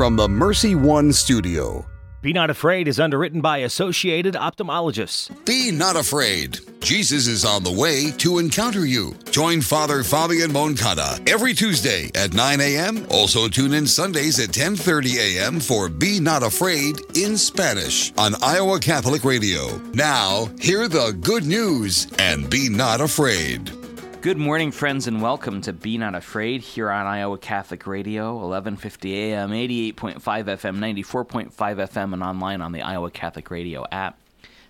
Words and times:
from 0.00 0.16
the 0.16 0.26
Mercy 0.26 0.74
One 0.74 1.12
studio. 1.12 1.84
Be 2.22 2.32
Not 2.32 2.48
Afraid 2.48 2.88
is 2.88 2.98
underwritten 2.98 3.42
by 3.42 3.58
Associated 3.58 4.32
Ophthalmologists. 4.32 5.28
Be 5.44 5.70
not 5.70 5.94
afraid. 5.94 6.58
Jesus 6.80 7.26
is 7.26 7.44
on 7.44 7.62
the 7.64 7.70
way 7.70 8.10
to 8.12 8.38
encounter 8.38 8.86
you. 8.86 9.14
Join 9.30 9.60
Father 9.60 10.02
Fabian 10.02 10.54
Moncada 10.54 11.18
every 11.26 11.52
Tuesday 11.52 12.10
at 12.14 12.32
9 12.32 12.62
a.m. 12.62 13.06
Also 13.10 13.46
tune 13.46 13.74
in 13.74 13.86
Sundays 13.86 14.40
at 14.40 14.48
10:30 14.48 15.18
a.m. 15.18 15.60
for 15.60 15.90
Be 15.90 16.18
Not 16.18 16.42
Afraid 16.42 16.96
in 17.14 17.36
Spanish 17.36 18.10
on 18.16 18.34
Iowa 18.42 18.80
Catholic 18.80 19.22
Radio. 19.22 19.76
Now, 19.92 20.48
hear 20.58 20.88
the 20.88 21.14
good 21.20 21.44
news 21.44 22.06
and 22.18 22.48
be 22.48 22.70
not 22.70 23.02
afraid. 23.02 23.79
Good 24.22 24.36
morning, 24.36 24.70
friends, 24.70 25.06
and 25.06 25.22
welcome 25.22 25.62
to 25.62 25.72
Be 25.72 25.96
Not 25.96 26.14
Afraid 26.14 26.60
here 26.60 26.90
on 26.90 27.06
Iowa 27.06 27.38
Catholic 27.38 27.86
Radio, 27.86 28.34
1150 28.34 29.14
AM, 29.16 29.48
88.5 29.48 29.94
FM, 30.20 30.76
94.5 30.76 31.50
FM, 31.54 32.12
and 32.12 32.22
online 32.22 32.60
on 32.60 32.72
the 32.72 32.82
Iowa 32.82 33.10
Catholic 33.10 33.50
Radio 33.50 33.86
app. 33.90 34.18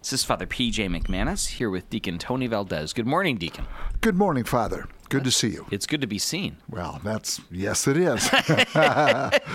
This 0.01 0.13
is 0.13 0.23
Father 0.23 0.47
P.J. 0.47 0.87
McManus 0.87 1.49
here 1.49 1.69
with 1.69 1.91
Deacon 1.91 2.17
Tony 2.17 2.47
Valdez. 2.47 2.93
Good 2.93 3.09
morning, 3.09 3.39
Deacon. 3.39 3.67
Good 4.01 4.17
morning, 4.17 4.45
Father. 4.45 4.87
Good 5.11 5.25
to 5.25 5.31
see 5.31 5.49
you. 5.49 5.67
It's 5.71 5.85
good 5.85 6.01
to 6.01 6.07
be 6.07 6.19
seen. 6.19 6.57
Well, 6.71 7.03
that's 7.05 7.39
yes, 7.51 7.87
it 7.87 7.99
is. 7.99 8.31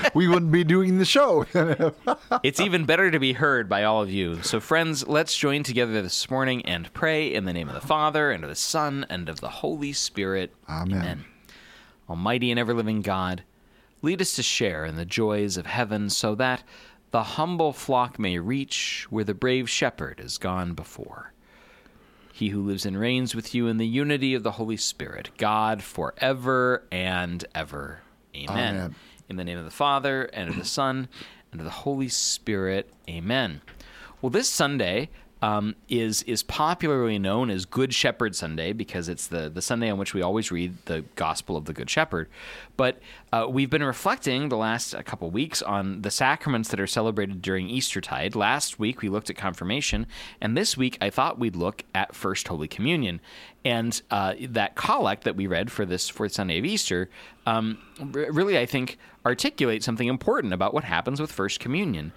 we 0.14 0.28
wouldn't 0.28 0.52
be 0.52 0.64
doing 0.64 1.00
the 1.00 1.06
show. 1.06 1.48
it's 2.44 2.60
even 2.60 2.86
better 2.86 3.10
to 3.10 3.18
be 3.18 3.34
heard 3.34 3.68
by 3.68 3.86
all 3.86 4.04
of 4.04 4.12
you. 4.12 4.44
So, 4.44 4.60
friends, 4.60 5.08
let's 5.08 5.36
join 5.36 5.64
together 5.64 6.00
this 6.00 6.30
morning 6.30 6.64
and 6.64 6.94
pray 6.94 7.34
in 7.34 7.46
the 7.46 7.54
name 7.54 7.70
of 7.70 7.74
the 7.74 7.88
Father, 7.88 8.30
and 8.30 8.44
of 8.44 8.50
the 8.52 8.56
Son, 8.56 9.04
and 9.10 9.30
of 9.30 9.40
the 9.40 9.50
Holy 9.50 9.94
Spirit. 9.94 10.54
Amen. 10.70 11.26
Almighty 12.08 12.52
and 12.52 12.60
ever 12.60 12.76
living 12.76 13.02
God, 13.02 13.44
lead 14.04 14.22
us 14.22 14.36
to 14.36 14.44
share 14.44 14.86
in 14.86 14.96
the 14.96 15.06
joys 15.06 15.58
of 15.58 15.66
heaven 15.66 16.08
so 16.08 16.36
that 16.36 16.62
the 17.10 17.24
humble 17.24 17.74
flock 17.74 18.20
may 18.20 18.38
reach 18.38 19.08
where 19.10 19.24
the 19.24 19.34
brave 19.34 19.68
shepherd 19.68 20.20
has 20.20 20.38
gone 20.38 20.74
before. 20.74 21.34
He 22.36 22.50
who 22.50 22.62
lives 22.64 22.86
and 22.86 23.00
reigns 23.00 23.34
with 23.34 23.56
you 23.56 23.68
in 23.68 23.78
the 23.78 23.88
unity 23.88 24.34
of 24.34 24.44
the 24.44 24.52
Holy 24.52 24.76
Spirit, 24.76 25.30
God 25.38 25.82
forever 25.82 26.84
and 26.92 27.46
ever. 27.56 28.02
Amen. 28.36 28.76
Amen. 28.76 28.96
In 29.30 29.38
the 29.38 29.46
name 29.46 29.58
of 29.58 29.64
the 29.64 29.72
Father, 29.72 30.24
and 30.34 30.50
of 30.50 30.58
the 30.58 30.66
Son, 30.66 31.08
and 31.54 31.62
of 31.62 31.66
the 31.66 31.72
Holy 31.72 32.10
Spirit. 32.10 32.92
Amen. 33.08 33.62
Well, 34.22 34.32
this 34.32 34.50
Sunday, 34.50 35.12
um, 35.42 35.76
is 35.90 36.24
is 36.24 36.44
popularly 36.44 37.20
known 37.20 37.50
as 37.50 37.66
Good 37.66 37.94
Shepherd 37.94 38.36
Sunday 38.36 38.74
because 38.74 39.10
it's 39.10 39.28
the 39.28 39.50
the 39.50 39.62
Sunday 39.62 39.90
on 39.90 39.98
which 39.98 40.14
we 40.14 40.22
always 40.22 40.52
read 40.52 40.74
the 40.86 41.04
Gospel 41.16 41.58
of 41.58 41.66
the 41.66 41.74
Good 41.74 41.90
Shepherd. 41.90 42.30
But 42.78 43.00
uh, 43.32 43.48
we've 43.50 43.70
been 43.70 43.84
reflecting 43.84 44.50
the 44.50 44.58
last 44.58 44.96
couple 45.06 45.30
weeks 45.30 45.62
on 45.62 46.02
the 46.02 46.12
sacraments 46.12 46.70
that 46.70 46.80
are 46.80 46.88
celebrated 46.88 47.42
during 47.42 47.70
Eastertide. 47.70 48.36
Last 48.36 48.80
week 48.80 49.02
we 49.02 49.10
looked 49.10 49.30
at 49.30 49.38
confirmation, 49.38 50.08
and 50.40 50.58
this 50.58 50.78
week 50.78 50.98
I 51.02 51.10
thought 51.10 51.38
we'd 51.38 51.56
look 51.56 51.84
at 51.94 52.16
First 52.16 52.48
Holy 52.48 52.68
Communion. 52.68 53.20
And 53.64 54.00
uh, 54.12 54.36
that 54.50 54.76
collect 54.76 55.24
that 55.24 55.36
we 55.36 55.48
read 55.48 55.72
for 55.72 55.86
this 55.86 56.08
fourth 56.08 56.34
Sunday 56.34 56.60
of 56.60 56.66
Easter 56.66 57.10
um, 57.48 57.80
really, 58.00 58.58
I 58.60 58.66
think, 58.66 58.98
articulates 59.26 59.86
something 59.86 60.08
important 60.08 60.54
about 60.54 60.74
what 60.74 60.84
happens 60.84 61.20
with 61.20 61.32
First 61.32 61.60
Communion. 61.60 62.14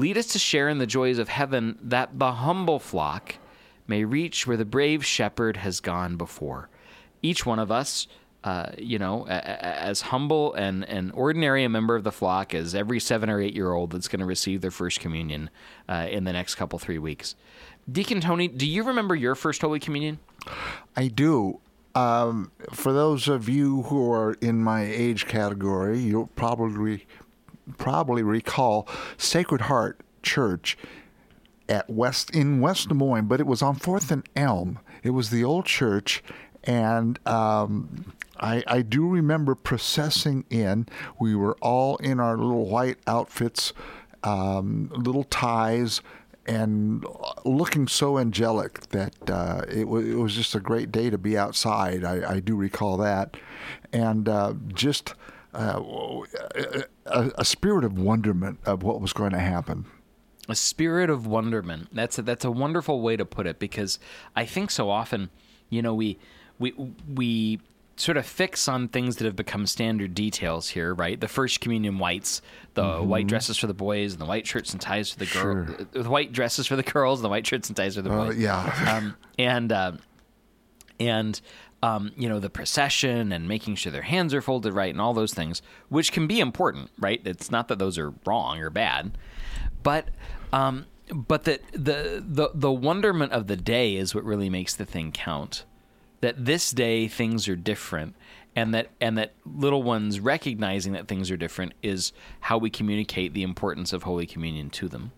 Lead 0.00 0.16
us 0.16 0.28
to 0.28 0.38
share 0.38 0.70
in 0.70 0.78
the 0.78 0.86
joys 0.86 1.18
of 1.18 1.28
heaven 1.28 1.78
that 1.82 2.18
the 2.18 2.32
humble 2.32 2.78
flock 2.78 3.34
may 3.86 4.02
reach 4.02 4.46
where 4.46 4.56
the 4.56 4.64
brave 4.64 5.04
shepherd 5.04 5.58
has 5.58 5.78
gone 5.80 6.16
before. 6.16 6.70
Each 7.22 7.44
one 7.44 7.58
of 7.58 7.70
us, 7.70 8.06
uh, 8.42 8.70
you 8.78 8.98
know, 8.98 9.26
a- 9.28 9.32
a- 9.32 9.62
as 9.90 10.00
humble 10.00 10.54
and, 10.54 10.88
and 10.88 11.12
ordinary 11.12 11.64
a 11.64 11.68
member 11.68 11.96
of 11.96 12.04
the 12.04 12.12
flock 12.12 12.54
as 12.54 12.74
every 12.74 12.98
seven 12.98 13.28
or 13.28 13.42
eight 13.42 13.54
year 13.54 13.72
old 13.72 13.90
that's 13.90 14.08
going 14.08 14.20
to 14.20 14.26
receive 14.26 14.62
their 14.62 14.70
first 14.70 15.00
communion 15.00 15.50
uh, 15.86 16.06
in 16.10 16.24
the 16.24 16.32
next 16.32 16.54
couple, 16.54 16.78
three 16.78 16.98
weeks. 16.98 17.34
Deacon 17.92 18.22
Tony, 18.22 18.48
do 18.48 18.66
you 18.66 18.82
remember 18.84 19.14
your 19.14 19.34
first 19.34 19.60
Holy 19.60 19.80
Communion? 19.80 20.18
I 20.96 21.08
do. 21.08 21.60
Um, 21.94 22.52
for 22.72 22.94
those 22.94 23.28
of 23.28 23.50
you 23.50 23.82
who 23.82 24.10
are 24.12 24.32
in 24.40 24.62
my 24.62 24.82
age 24.84 25.26
category, 25.26 25.98
you'll 25.98 26.28
probably 26.28 27.06
probably 27.78 28.22
recall 28.22 28.88
Sacred 29.16 29.62
Heart 29.62 30.00
Church 30.22 30.76
at 31.68 31.88
West 31.88 32.30
in 32.34 32.60
West 32.60 32.88
Des 32.88 32.94
Moines, 32.94 33.26
but 33.26 33.40
it 33.40 33.46
was 33.46 33.62
on 33.62 33.76
Fourth 33.76 34.10
and 34.10 34.28
Elm. 34.34 34.78
It 35.02 35.10
was 35.10 35.30
the 35.30 35.44
old 35.44 35.66
church, 35.66 36.22
and 36.64 37.18
um, 37.26 38.12
I, 38.38 38.62
I 38.66 38.82
do 38.82 39.08
remember 39.08 39.54
processing 39.54 40.44
in. 40.50 40.86
We 41.20 41.34
were 41.34 41.56
all 41.62 41.96
in 41.98 42.20
our 42.20 42.36
little 42.36 42.66
white 42.66 42.98
outfits, 43.06 43.72
um, 44.24 44.90
little 44.94 45.24
ties, 45.24 46.00
and 46.46 47.06
looking 47.44 47.86
so 47.86 48.18
angelic 48.18 48.80
that 48.88 49.30
uh, 49.30 49.62
it, 49.68 49.84
w- 49.84 50.18
it 50.18 50.20
was 50.20 50.34
just 50.34 50.54
a 50.54 50.60
great 50.60 50.90
day 50.90 51.08
to 51.08 51.18
be 51.18 51.38
outside. 51.38 52.02
I, 52.04 52.32
I 52.32 52.40
do 52.40 52.56
recall 52.56 52.96
that, 52.96 53.36
and 53.92 54.28
uh, 54.28 54.54
just 54.74 55.14
uh, 55.54 55.80
a, 57.06 57.30
a 57.38 57.44
spirit 57.44 57.84
of 57.84 57.98
wonderment 57.98 58.58
of 58.64 58.82
what 58.82 59.00
was 59.00 59.12
going 59.12 59.32
to 59.32 59.38
happen. 59.38 59.84
a 60.48 60.54
spirit 60.54 61.10
of 61.10 61.26
wonderment. 61.26 61.88
That's 61.92 62.18
a, 62.18 62.22
that's 62.22 62.44
a 62.44 62.50
wonderful 62.50 63.00
way 63.00 63.16
to 63.16 63.24
put 63.24 63.46
it 63.46 63.58
because 63.58 63.98
I 64.36 64.44
think 64.46 64.70
so 64.70 64.90
often, 64.90 65.30
you 65.68 65.82
know, 65.82 65.94
we 65.94 66.18
we 66.58 66.72
we 67.14 67.60
sort 67.96 68.16
of 68.16 68.24
fix 68.24 68.66
on 68.66 68.88
things 68.88 69.16
that 69.16 69.26
have 69.26 69.36
become 69.36 69.66
standard 69.66 70.14
details 70.14 70.70
here, 70.70 70.94
right? 70.94 71.20
The 71.20 71.28
first 71.28 71.60
communion 71.60 71.98
whites, 71.98 72.40
the 72.74 72.98
white 73.00 73.26
dresses 73.26 73.58
for 73.58 73.66
the 73.66 73.74
boys, 73.74 74.12
and 74.12 74.20
the 74.22 74.26
white 74.26 74.46
shirts 74.46 74.72
and 74.72 74.80
ties 74.80 75.10
for 75.12 75.18
the 75.18 75.26
girls, 75.26 75.68
Sure. 75.76 76.02
the 76.04 76.08
white 76.10 76.32
dresses 76.32 76.66
for 76.66 76.76
the 76.76 76.82
girls, 76.82 77.18
and 77.20 77.24
the 77.24 77.28
white 77.28 77.46
shirts 77.46 77.68
and 77.68 77.76
ties 77.76 77.96
for 77.96 78.02
the 78.02 78.10
Uh, 78.10 78.26
boys. 78.26 78.38
yeah. 78.38 78.96
um, 78.96 79.16
and 79.38 79.70
uh, 79.70 79.92
and 80.98 81.40
um, 81.82 82.12
you 82.16 82.28
know 82.28 82.38
the 82.38 82.50
procession 82.50 83.32
and 83.32 83.48
making 83.48 83.74
sure 83.76 83.90
their 83.90 84.02
hands 84.02 84.34
are 84.34 84.42
folded 84.42 84.72
right 84.72 84.92
and 84.92 85.00
all 85.00 85.14
those 85.14 85.34
things, 85.34 85.62
which 85.88 86.12
can 86.12 86.26
be 86.26 86.40
important, 86.40 86.90
right? 86.98 87.20
It's 87.24 87.50
not 87.50 87.68
that 87.68 87.78
those 87.78 87.98
are 87.98 88.12
wrong 88.26 88.58
or 88.60 88.70
bad, 88.70 89.16
but 89.82 90.08
um, 90.52 90.86
but 91.12 91.44
that 91.44 91.62
the 91.72 92.22
the 92.26 92.50
the 92.54 92.72
wonderment 92.72 93.32
of 93.32 93.46
the 93.46 93.56
day 93.56 93.96
is 93.96 94.14
what 94.14 94.24
really 94.24 94.50
makes 94.50 94.74
the 94.74 94.84
thing 94.84 95.12
count. 95.12 95.64
That 96.20 96.44
this 96.44 96.70
day 96.70 97.08
things 97.08 97.48
are 97.48 97.56
different, 97.56 98.14
and 98.54 98.74
that 98.74 98.90
and 99.00 99.16
that 99.16 99.32
little 99.46 99.82
ones 99.82 100.20
recognizing 100.20 100.92
that 100.92 101.08
things 101.08 101.30
are 101.30 101.36
different 101.36 101.72
is 101.82 102.12
how 102.40 102.58
we 102.58 102.68
communicate 102.68 103.32
the 103.32 103.42
importance 103.42 103.92
of 103.92 104.02
Holy 104.02 104.26
Communion 104.26 104.68
to 104.70 104.88
them. 104.88 105.12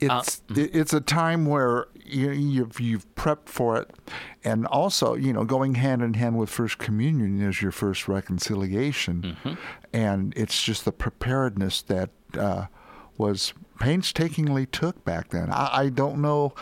It's 0.00 0.42
it- 0.56 0.74
it's 0.74 0.92
a 0.92 1.00
time 1.00 1.46
where 1.46 1.86
you, 2.04 2.30
you've 2.30 2.80
you've 2.80 3.14
prepped 3.14 3.48
for 3.48 3.76
it, 3.76 3.90
and 4.44 4.66
also 4.66 5.14
you 5.14 5.32
know 5.32 5.44
going 5.44 5.74
hand 5.76 6.02
in 6.02 6.14
hand 6.14 6.38
with 6.38 6.50
First 6.50 6.78
Communion 6.78 7.40
is 7.40 7.60
your 7.62 7.72
first 7.72 8.08
reconciliation, 8.08 9.36
and 9.92 10.32
it's 10.36 10.62
just 10.62 10.84
the 10.84 10.92
preparedness 10.92 11.82
that 11.82 12.10
uh, 12.38 12.66
was 13.16 13.52
painstakingly 13.80 14.66
took 14.66 15.04
back 15.04 15.30
then. 15.30 15.50
I, 15.50 15.68
I 15.72 15.88
don't 15.90 16.20
know 16.20 16.54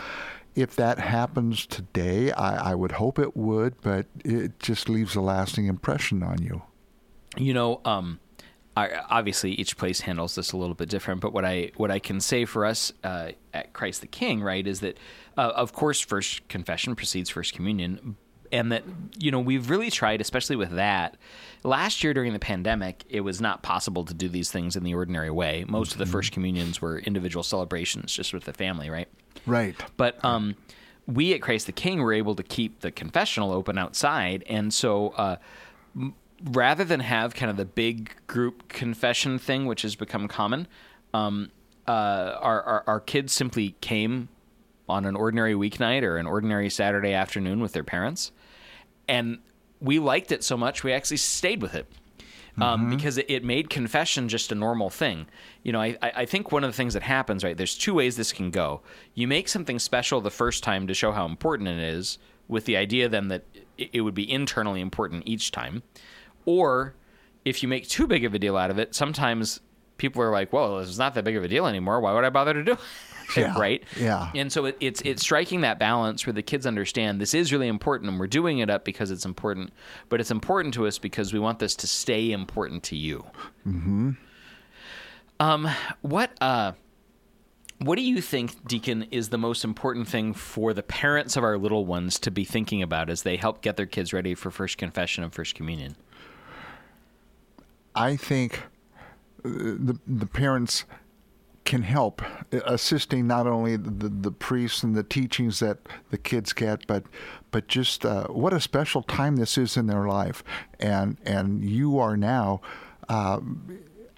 if 0.55 0.75
that 0.75 0.99
happens 0.99 1.65
today. 1.65 2.31
I, 2.31 2.71
I 2.71 2.75
would 2.75 2.93
hope 2.93 3.19
it 3.19 3.37
would, 3.37 3.79
but 3.81 4.07
it 4.25 4.59
just 4.59 4.89
leaves 4.89 5.15
a 5.15 5.21
lasting 5.21 5.67
impression 5.67 6.23
on 6.23 6.41
you. 6.41 6.63
you 7.37 7.53
know 7.53 7.79
um 7.85 8.19
I, 8.77 9.01
obviously 9.09 9.51
each 9.53 9.75
place 9.77 10.01
handles 10.01 10.35
this 10.35 10.51
a 10.51 10.57
little 10.57 10.75
bit 10.75 10.89
different 10.89 11.21
but 11.21 11.33
what 11.33 11.43
i 11.43 11.71
what 11.77 11.89
i 11.89 11.99
can 11.99 12.21
say 12.21 12.45
for 12.45 12.65
us 12.65 12.93
uh, 13.03 13.31
at 13.53 13.73
christ 13.73 14.01
the 14.01 14.07
king 14.07 14.41
right 14.41 14.65
is 14.65 14.81
that 14.81 14.97
uh, 15.37 15.51
of 15.55 15.73
course 15.73 15.99
first 15.99 16.47
confession 16.47 16.95
precedes 16.95 17.29
first 17.29 17.53
communion 17.53 18.15
and 18.51 18.71
that 18.71 18.83
you 19.17 19.31
know 19.31 19.39
we've 19.39 19.69
really 19.69 19.89
tried 19.89 20.21
especially 20.21 20.55
with 20.55 20.71
that. 20.71 21.17
Last 21.63 22.03
year 22.03 22.13
during 22.13 22.33
the 22.33 22.39
pandemic 22.39 23.03
it 23.09 23.21
was 23.21 23.41
not 23.41 23.63
possible 23.63 24.05
to 24.05 24.13
do 24.13 24.29
these 24.29 24.51
things 24.51 24.75
in 24.75 24.83
the 24.83 24.93
ordinary 24.93 25.31
way. 25.31 25.65
Most 25.67 25.93
of 25.93 25.97
the 25.97 26.05
first 26.05 26.31
communions 26.31 26.81
were 26.81 26.99
individual 26.99 27.43
celebrations 27.43 28.13
just 28.13 28.33
with 28.33 28.43
the 28.43 28.53
family 28.53 28.89
right? 28.89 29.07
Right. 29.45 29.75
but 29.97 30.23
um, 30.25 30.55
we 31.05 31.33
at 31.33 31.41
Christ 31.41 31.67
the 31.67 31.71
King 31.71 31.99
were 32.01 32.13
able 32.13 32.35
to 32.35 32.43
keep 32.43 32.81
the 32.81 32.91
confessional 32.91 33.51
open 33.51 33.77
outside, 33.77 34.43
and 34.49 34.73
so 34.73 35.09
uh, 35.09 35.37
rather 36.43 36.83
than 36.83 36.99
have 36.99 37.33
kind 37.35 37.49
of 37.49 37.57
the 37.57 37.65
big 37.65 38.11
group 38.27 38.67
confession 38.67 39.39
thing, 39.39 39.65
which 39.65 39.81
has 39.81 39.95
become 39.95 40.27
common, 40.27 40.67
um, 41.13 41.51
uh, 41.87 42.37
our, 42.39 42.61
our 42.63 42.83
our 42.87 42.99
kids 42.99 43.33
simply 43.33 43.75
came 43.81 44.29
on 44.89 45.05
an 45.05 45.15
ordinary 45.15 45.53
weeknight 45.53 46.03
or 46.03 46.17
an 46.17 46.25
ordinary 46.25 46.69
Saturday 46.69 47.13
afternoon 47.13 47.59
with 47.59 47.73
their 47.73 47.83
parents, 47.83 48.31
and 49.07 49.39
we 49.79 49.99
liked 49.99 50.31
it 50.31 50.43
so 50.43 50.57
much 50.57 50.83
we 50.83 50.91
actually 50.91 51.17
stayed 51.17 51.61
with 51.61 51.75
it 51.75 51.85
um, 52.59 52.89
because 52.89 53.17
it, 53.17 53.29
it 53.29 53.43
made 53.43 53.69
confession 53.69 54.27
just 54.27 54.51
a 54.51 54.55
normal 54.55 54.89
thing. 54.89 55.27
You 55.63 55.71
know, 55.71 55.81
I, 55.81 55.97
I 56.01 56.25
think 56.25 56.51
one 56.51 56.63
of 56.63 56.71
the 56.71 56.75
things 56.75 56.93
that 56.93 57.03
happens, 57.03 57.43
right? 57.43 57.55
There's 57.55 57.77
two 57.77 57.93
ways 57.93 58.15
this 58.15 58.33
can 58.33 58.49
go. 58.51 58.81
You 59.13 59.27
make 59.27 59.47
something 59.47 59.79
special 59.79 60.21
the 60.21 60.31
first 60.31 60.63
time 60.63 60.87
to 60.87 60.93
show 60.93 61.11
how 61.11 61.25
important 61.25 61.69
it 61.69 61.77
is, 61.79 62.17
with 62.47 62.65
the 62.65 62.77
idea 62.77 63.09
then 63.09 63.27
that 63.27 63.43
it 63.77 64.01
would 64.01 64.15
be 64.15 64.29
internally 64.29 64.81
important 64.81 65.23
each 65.25 65.51
time, 65.51 65.83
or 66.47 66.95
if 67.45 67.61
you 67.61 67.69
make 67.69 67.87
too 67.87 68.07
big 68.07 68.25
of 68.25 68.33
a 68.33 68.39
deal 68.39 68.57
out 68.57 68.71
of 68.71 68.79
it, 68.79 68.95
sometimes 68.95 69.59
people 69.97 70.23
are 70.23 70.31
like, 70.31 70.51
"Well, 70.51 70.79
it's 70.79 70.97
not 70.97 71.13
that 71.13 71.23
big 71.23 71.35
of 71.35 71.43
a 71.43 71.47
deal 71.47 71.67
anymore. 71.67 72.01
Why 72.01 72.13
would 72.13 72.23
I 72.23 72.31
bother 72.31 72.55
to 72.55 72.63
do 72.63 72.71
it?" 72.71 72.79
Yeah, 73.35 73.59
right? 73.59 73.83
yeah. 73.99 74.31
And 74.35 74.49
so 74.49 74.63
it, 74.63 74.77
it's 74.79 75.01
it's 75.01 75.21
striking 75.21 75.59
that 75.59 75.77
balance 75.77 76.25
where 76.25 76.31
the 76.31 76.41
kids 76.41 76.65
understand 76.65 77.19
this 77.19 77.33
is 77.33 77.51
really 77.51 77.67
important, 77.67 78.09
and 78.09 78.17
we're 78.17 78.25
doing 78.25 78.59
it 78.59 78.69
up 78.69 78.85
because 78.85 79.11
it's 79.11 79.25
important, 79.25 79.73
but 80.07 80.21
it's 80.21 80.31
important 80.31 80.73
to 80.75 80.87
us 80.87 80.97
because 80.97 81.33
we 81.33 81.39
want 81.39 81.59
this 81.59 81.75
to 81.75 81.87
stay 81.87 82.31
important 82.31 82.83
to 82.83 82.95
you. 82.95 83.25
Mm-hmm. 83.67 84.11
Um, 85.41 85.69
what 86.03 86.31
uh, 86.39 86.71
what 87.79 87.97
do 87.97 88.01
you 88.01 88.21
think, 88.21 88.65
Deacon, 88.65 89.03
is 89.11 89.29
the 89.29 89.37
most 89.37 89.63
important 89.63 90.07
thing 90.07 90.33
for 90.33 90.73
the 90.73 90.81
parents 90.81 91.37
of 91.37 91.43
our 91.43 91.57
little 91.57 91.85
ones 91.85 92.19
to 92.19 92.31
be 92.31 92.43
thinking 92.43 92.81
about 92.81 93.09
as 93.09 93.21
they 93.21 93.37
help 93.37 93.61
get 93.61 93.77
their 93.77 93.85
kids 93.85 94.13
ready 94.13 94.33
for 94.33 94.49
First 94.49 94.77
Confession 94.77 95.23
and 95.23 95.33
First 95.33 95.53
Communion? 95.53 95.95
I 97.97 98.15
think 98.15 98.61
uh, 99.43 99.49
the 99.49 99.99
the 100.05 100.25
parents 100.25 100.85
can 101.65 101.83
help 101.83 102.21
uh, 102.21 102.61
assisting 102.65 103.27
not 103.27 103.45
only 103.45 103.75
the, 103.75 104.07
the 104.07 104.31
priests 104.31 104.83
and 104.83 104.95
the 104.95 105.03
teachings 105.03 105.59
that 105.59 105.79
the 106.11 106.17
kids 106.17 106.53
get, 106.53 106.87
but 106.87 107.03
but 107.51 107.67
just 107.67 108.05
uh, 108.05 108.27
what 108.27 108.53
a 108.53 108.59
special 108.61 109.03
time 109.03 109.35
this 109.35 109.57
is 109.57 109.77
in 109.77 109.87
their 109.87 110.07
life, 110.07 110.43
and 110.79 111.17
and 111.25 111.63
you 111.63 111.99
are 111.99 112.15
now. 112.17 112.61
Uh, 113.09 113.39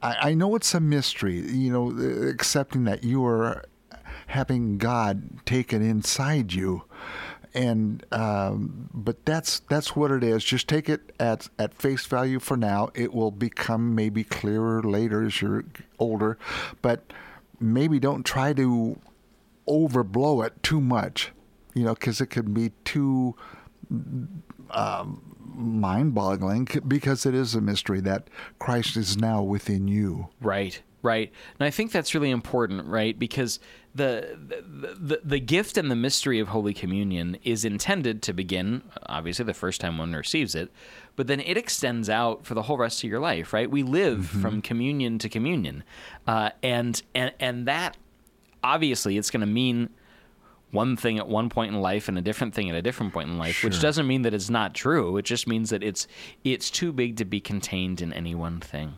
I, 0.02 0.30
I 0.30 0.34
know 0.34 0.56
it's 0.56 0.74
a 0.74 0.80
mystery, 0.80 1.40
you 1.40 1.72
know, 1.72 1.90
accepting 2.30 2.86
that 2.86 3.04
you 3.04 3.26
are 3.26 3.66
having 4.28 4.78
God 4.78 5.46
taken 5.46 5.82
inside 5.82 6.54
you, 6.54 6.84
and 7.54 8.06
um, 8.12 8.90
but 8.94 9.26
that's 9.26 9.60
that's 9.62 9.96
what 9.96 10.12
it 10.12 10.24
is. 10.24 10.44
Just 10.44 10.68
take 10.68 10.90
it 10.90 11.14
at 11.20 11.50
at 11.58 11.74
face 11.74 12.06
value 12.06 12.40
for 12.40 12.58
now. 12.58 12.90
It 12.94 13.14
will 13.14 13.32
become 13.32 13.96
maybe 13.96 14.24
clearer 14.24 14.84
later 14.84 15.24
as 15.24 15.42
you're 15.42 15.66
older, 15.98 16.38
but 16.82 17.12
maybe 17.60 18.00
don't 18.00 18.26
try 18.26 18.54
to 18.54 19.00
overblow 19.68 20.46
it 20.46 20.62
too 20.64 20.82
much, 20.82 21.32
you 21.74 21.84
know, 21.84 21.94
because 21.94 22.22
it 22.22 22.28
could 22.28 22.54
be 22.54 22.72
too 22.86 23.36
um, 24.72 25.22
mind-boggling 25.56 26.68
because 26.88 27.26
it 27.26 27.36
is 27.36 27.56
a 27.56 27.62
mystery 27.62 28.00
that 28.02 28.30
Christ 28.60 28.96
is 28.98 29.18
now 29.18 29.42
within 29.42 29.88
you. 29.88 30.30
Right, 30.42 30.82
right. 31.02 31.32
And 31.60 31.66
I 31.66 31.70
think 31.70 31.92
that's 31.92 32.14
really 32.14 32.30
important, 32.32 32.86
right? 32.88 33.18
Because 33.18 33.60
the, 33.96 34.38
the 34.48 34.94
the 34.94 35.22
the 35.24 35.40
gift 35.40 35.78
and 35.78 35.90
the 35.90 35.96
mystery 35.96 36.40
of 36.40 36.50
Holy 36.50 36.74
Communion 36.74 37.38
is 37.44 37.66
intended 37.66 38.22
to 38.24 38.34
begin, 38.34 38.84
obviously, 39.08 39.46
the 39.46 39.54
first 39.54 39.82
time 39.82 39.98
one 39.98 40.14
receives 40.14 40.54
it, 40.56 40.72
but 41.16 41.28
then 41.28 41.40
it 41.40 41.58
extends 41.58 42.10
out 42.10 42.46
for 42.46 42.54
the 42.54 42.62
whole 42.64 42.78
rest 42.78 43.04
of 43.04 43.10
your 43.10 43.20
life, 43.20 43.52
right? 43.54 43.70
We 43.70 43.84
live 43.84 44.20
Mm-hmm. 44.20 44.42
from 44.42 44.62
communion 44.62 45.18
to 45.20 45.30
communion, 45.30 45.84
uh, 46.28 46.52
and 46.62 47.02
and 47.16 47.34
and 47.40 47.68
that 47.68 47.98
obviously 48.64 49.18
it's 49.18 49.32
going 49.32 49.42
to 49.42 49.48
mean 49.48 49.90
one 50.72 50.96
thing 50.96 51.18
at 51.18 51.28
one 51.28 51.50
point 51.50 51.74
in 51.74 51.82
life 51.82 52.08
and 52.08 52.18
a 52.18 52.22
different 52.22 52.54
thing 52.54 52.70
at 52.70 52.76
a 52.76 52.82
different 52.82 53.12
point 53.12 53.28
in 53.30 53.40
life, 53.40 53.64
which 53.64 53.82
doesn't 53.82 54.06
mean 54.06 54.22
that 54.22 54.36
it's 54.36 54.52
not 54.52 54.76
true. 54.76 55.18
It 55.18 55.26
just 55.26 55.48
means 55.48 55.72
that 55.72 55.82
it's 55.82 56.08
it's 56.44 56.70
too 56.70 56.92
big 56.94 57.16
to 57.18 57.26
be 57.26 57.40
contained 57.40 58.02
in 58.02 58.14
any 58.14 58.36
one 58.36 58.60
thing. 58.60 58.94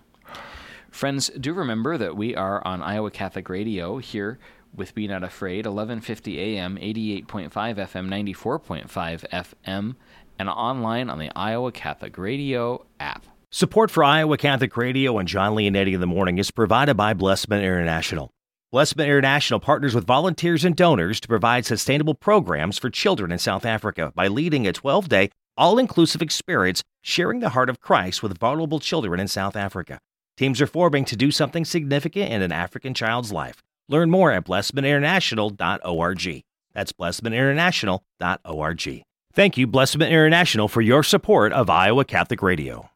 Friends, 0.92 1.32
do 1.40 1.54
remember 1.54 1.98
that 1.98 2.18
we 2.18 2.36
are 2.36 2.66
on 2.68 2.84
Iowa 2.84 3.12
Catholic 3.12 3.48
Radio 3.50 3.98
here 3.98 4.38
with 4.76 4.94
Be 4.94 5.08
Not 5.08 5.24
Afraid, 5.24 5.66
1150 5.66 6.40
AM, 6.40 6.78
88.5 6.78 7.50
FM, 7.50 8.08
94.5 8.08 9.26
FM, 9.66 9.96
and 10.38 10.50
online 10.50 11.10
on 11.10 11.18
the 11.18 11.32
Iowa 11.36 11.72
Catholic 11.72 12.18
Radio 12.18 12.86
app. 13.00 13.26
Support 13.52 13.90
for 13.90 14.04
Iowa 14.04 14.38
Catholic 14.38 14.76
Radio 14.78 15.18
and 15.18 15.28
John 15.28 15.56
Leonetti 15.56 15.94
in 15.94 16.02
the 16.02 16.08
morning 16.08 16.38
is 16.38 16.52
provided 16.52 16.96
by 16.96 17.14
Blessman 17.14 17.62
International. 17.64 18.30
Blessman 18.72 19.08
International 19.08 19.60
partners 19.60 19.96
with 19.96 20.06
volunteers 20.06 20.64
and 20.64 20.76
donors 20.76 21.20
to 21.22 21.28
provide 21.28 21.66
sustainable 21.66 22.16
programs 22.16 22.78
for 22.78 22.90
children 22.90 23.32
in 23.32 23.40
South 23.40 23.66
Africa 23.66 24.12
by 24.14 24.28
leading 24.28 24.68
a 24.68 24.74
12 24.74 25.10
day, 25.10 25.30
all 25.58 25.78
inclusive 25.80 26.22
experience 26.22 26.84
sharing 27.02 27.40
the 27.40 27.50
heart 27.50 27.70
of 27.70 27.80
Christ 27.80 28.22
with 28.22 28.38
vulnerable 28.38 28.80
children 28.80 29.20
in 29.20 29.28
South 29.28 29.56
Africa. 29.56 30.00
Teams 30.42 30.60
are 30.60 30.66
forming 30.66 31.06
to 31.06 31.16
do 31.16 31.30
something 31.30 31.64
significant 31.64 32.34
in 32.34 32.42
an 32.42 32.52
African 32.52 32.96
child's 32.96 33.32
life. 33.32 33.62
Learn 33.88 34.10
more 34.10 34.32
at 34.32 34.46
blessmaninternational.org. 34.46 36.44
That's 36.74 36.94
blessmaninternational.org. 36.94 39.04
Thank 39.34 39.58
you, 39.58 39.68
Blessman 39.68 40.08
International, 40.08 40.68
for 40.68 40.82
your 40.82 41.04
support 41.04 41.54
of 41.54 41.70
Iowa 41.70 42.06
Catholic 42.06 42.42
Radio. 42.42 42.90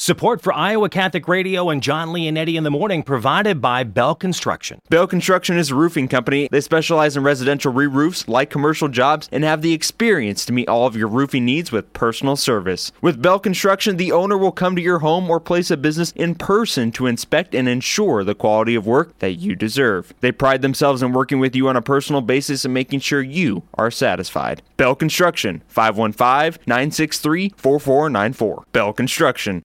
Support 0.00 0.42
for 0.42 0.52
Iowa 0.52 0.88
Catholic 0.88 1.26
Radio 1.26 1.70
and 1.70 1.82
John 1.82 2.10
Leonetti 2.10 2.54
in 2.54 2.62
the 2.62 2.70
morning 2.70 3.02
provided 3.02 3.60
by 3.60 3.82
Bell 3.82 4.14
Construction. 4.14 4.80
Bell 4.88 5.08
Construction 5.08 5.58
is 5.58 5.72
a 5.72 5.74
roofing 5.74 6.06
company. 6.06 6.48
They 6.52 6.60
specialize 6.60 7.16
in 7.16 7.24
residential 7.24 7.72
re 7.72 7.88
roofs, 7.88 8.28
like 8.28 8.48
commercial 8.48 8.86
jobs, 8.86 9.28
and 9.32 9.42
have 9.42 9.60
the 9.60 9.72
experience 9.72 10.44
to 10.44 10.52
meet 10.52 10.68
all 10.68 10.86
of 10.86 10.94
your 10.94 11.08
roofing 11.08 11.44
needs 11.44 11.72
with 11.72 11.92
personal 11.94 12.36
service. 12.36 12.92
With 13.02 13.20
Bell 13.20 13.40
Construction, 13.40 13.96
the 13.96 14.12
owner 14.12 14.38
will 14.38 14.52
come 14.52 14.76
to 14.76 14.82
your 14.82 15.00
home 15.00 15.28
or 15.28 15.40
place 15.40 15.68
of 15.72 15.82
business 15.82 16.12
in 16.12 16.36
person 16.36 16.92
to 16.92 17.06
inspect 17.06 17.52
and 17.52 17.68
ensure 17.68 18.22
the 18.22 18.36
quality 18.36 18.76
of 18.76 18.86
work 18.86 19.18
that 19.18 19.32
you 19.32 19.56
deserve. 19.56 20.14
They 20.20 20.30
pride 20.30 20.62
themselves 20.62 21.02
in 21.02 21.12
working 21.12 21.40
with 21.40 21.56
you 21.56 21.66
on 21.66 21.74
a 21.74 21.82
personal 21.82 22.20
basis 22.20 22.64
and 22.64 22.72
making 22.72 23.00
sure 23.00 23.20
you 23.20 23.64
are 23.74 23.90
satisfied. 23.90 24.62
Bell 24.76 24.94
Construction, 24.94 25.64
515 25.66 26.62
963 26.68 27.54
4494. 27.56 28.64
Bell 28.70 28.92
Construction. 28.92 29.64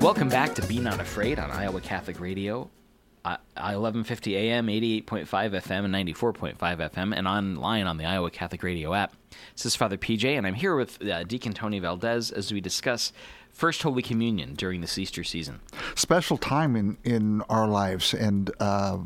Welcome 0.00 0.28
back 0.28 0.54
to 0.56 0.62
Be 0.66 0.78
Not 0.80 1.00
Afraid 1.00 1.38
on 1.38 1.50
Iowa 1.50 1.80
Catholic 1.80 2.20
Radio, 2.20 2.70
uh, 3.24 3.38
1150 3.54 4.36
AM, 4.36 4.66
88.5 4.66 5.26
FM, 5.26 5.84
and 5.86 5.94
94.5 5.94 6.56
FM, 6.58 7.16
and 7.16 7.26
online 7.26 7.86
on 7.86 7.96
the 7.96 8.04
Iowa 8.04 8.30
Catholic 8.30 8.62
Radio 8.62 8.92
app. 8.92 9.14
This 9.56 9.64
is 9.64 9.74
Father 9.74 9.96
PJ, 9.96 10.36
and 10.36 10.46
I'm 10.46 10.54
here 10.54 10.76
with 10.76 11.02
uh, 11.02 11.24
Deacon 11.24 11.52
Tony 11.54 11.78
Valdez 11.78 12.30
as 12.30 12.52
we 12.52 12.60
discuss 12.60 13.12
First 13.50 13.82
Holy 13.82 14.02
Communion 14.02 14.54
during 14.54 14.82
this 14.82 14.98
Easter 14.98 15.24
season. 15.24 15.60
special 15.94 16.36
time 16.36 16.76
in, 16.76 16.98
in 17.02 17.40
our 17.48 17.66
lives. 17.66 18.12
And 18.12 18.50
uh, 18.60 18.98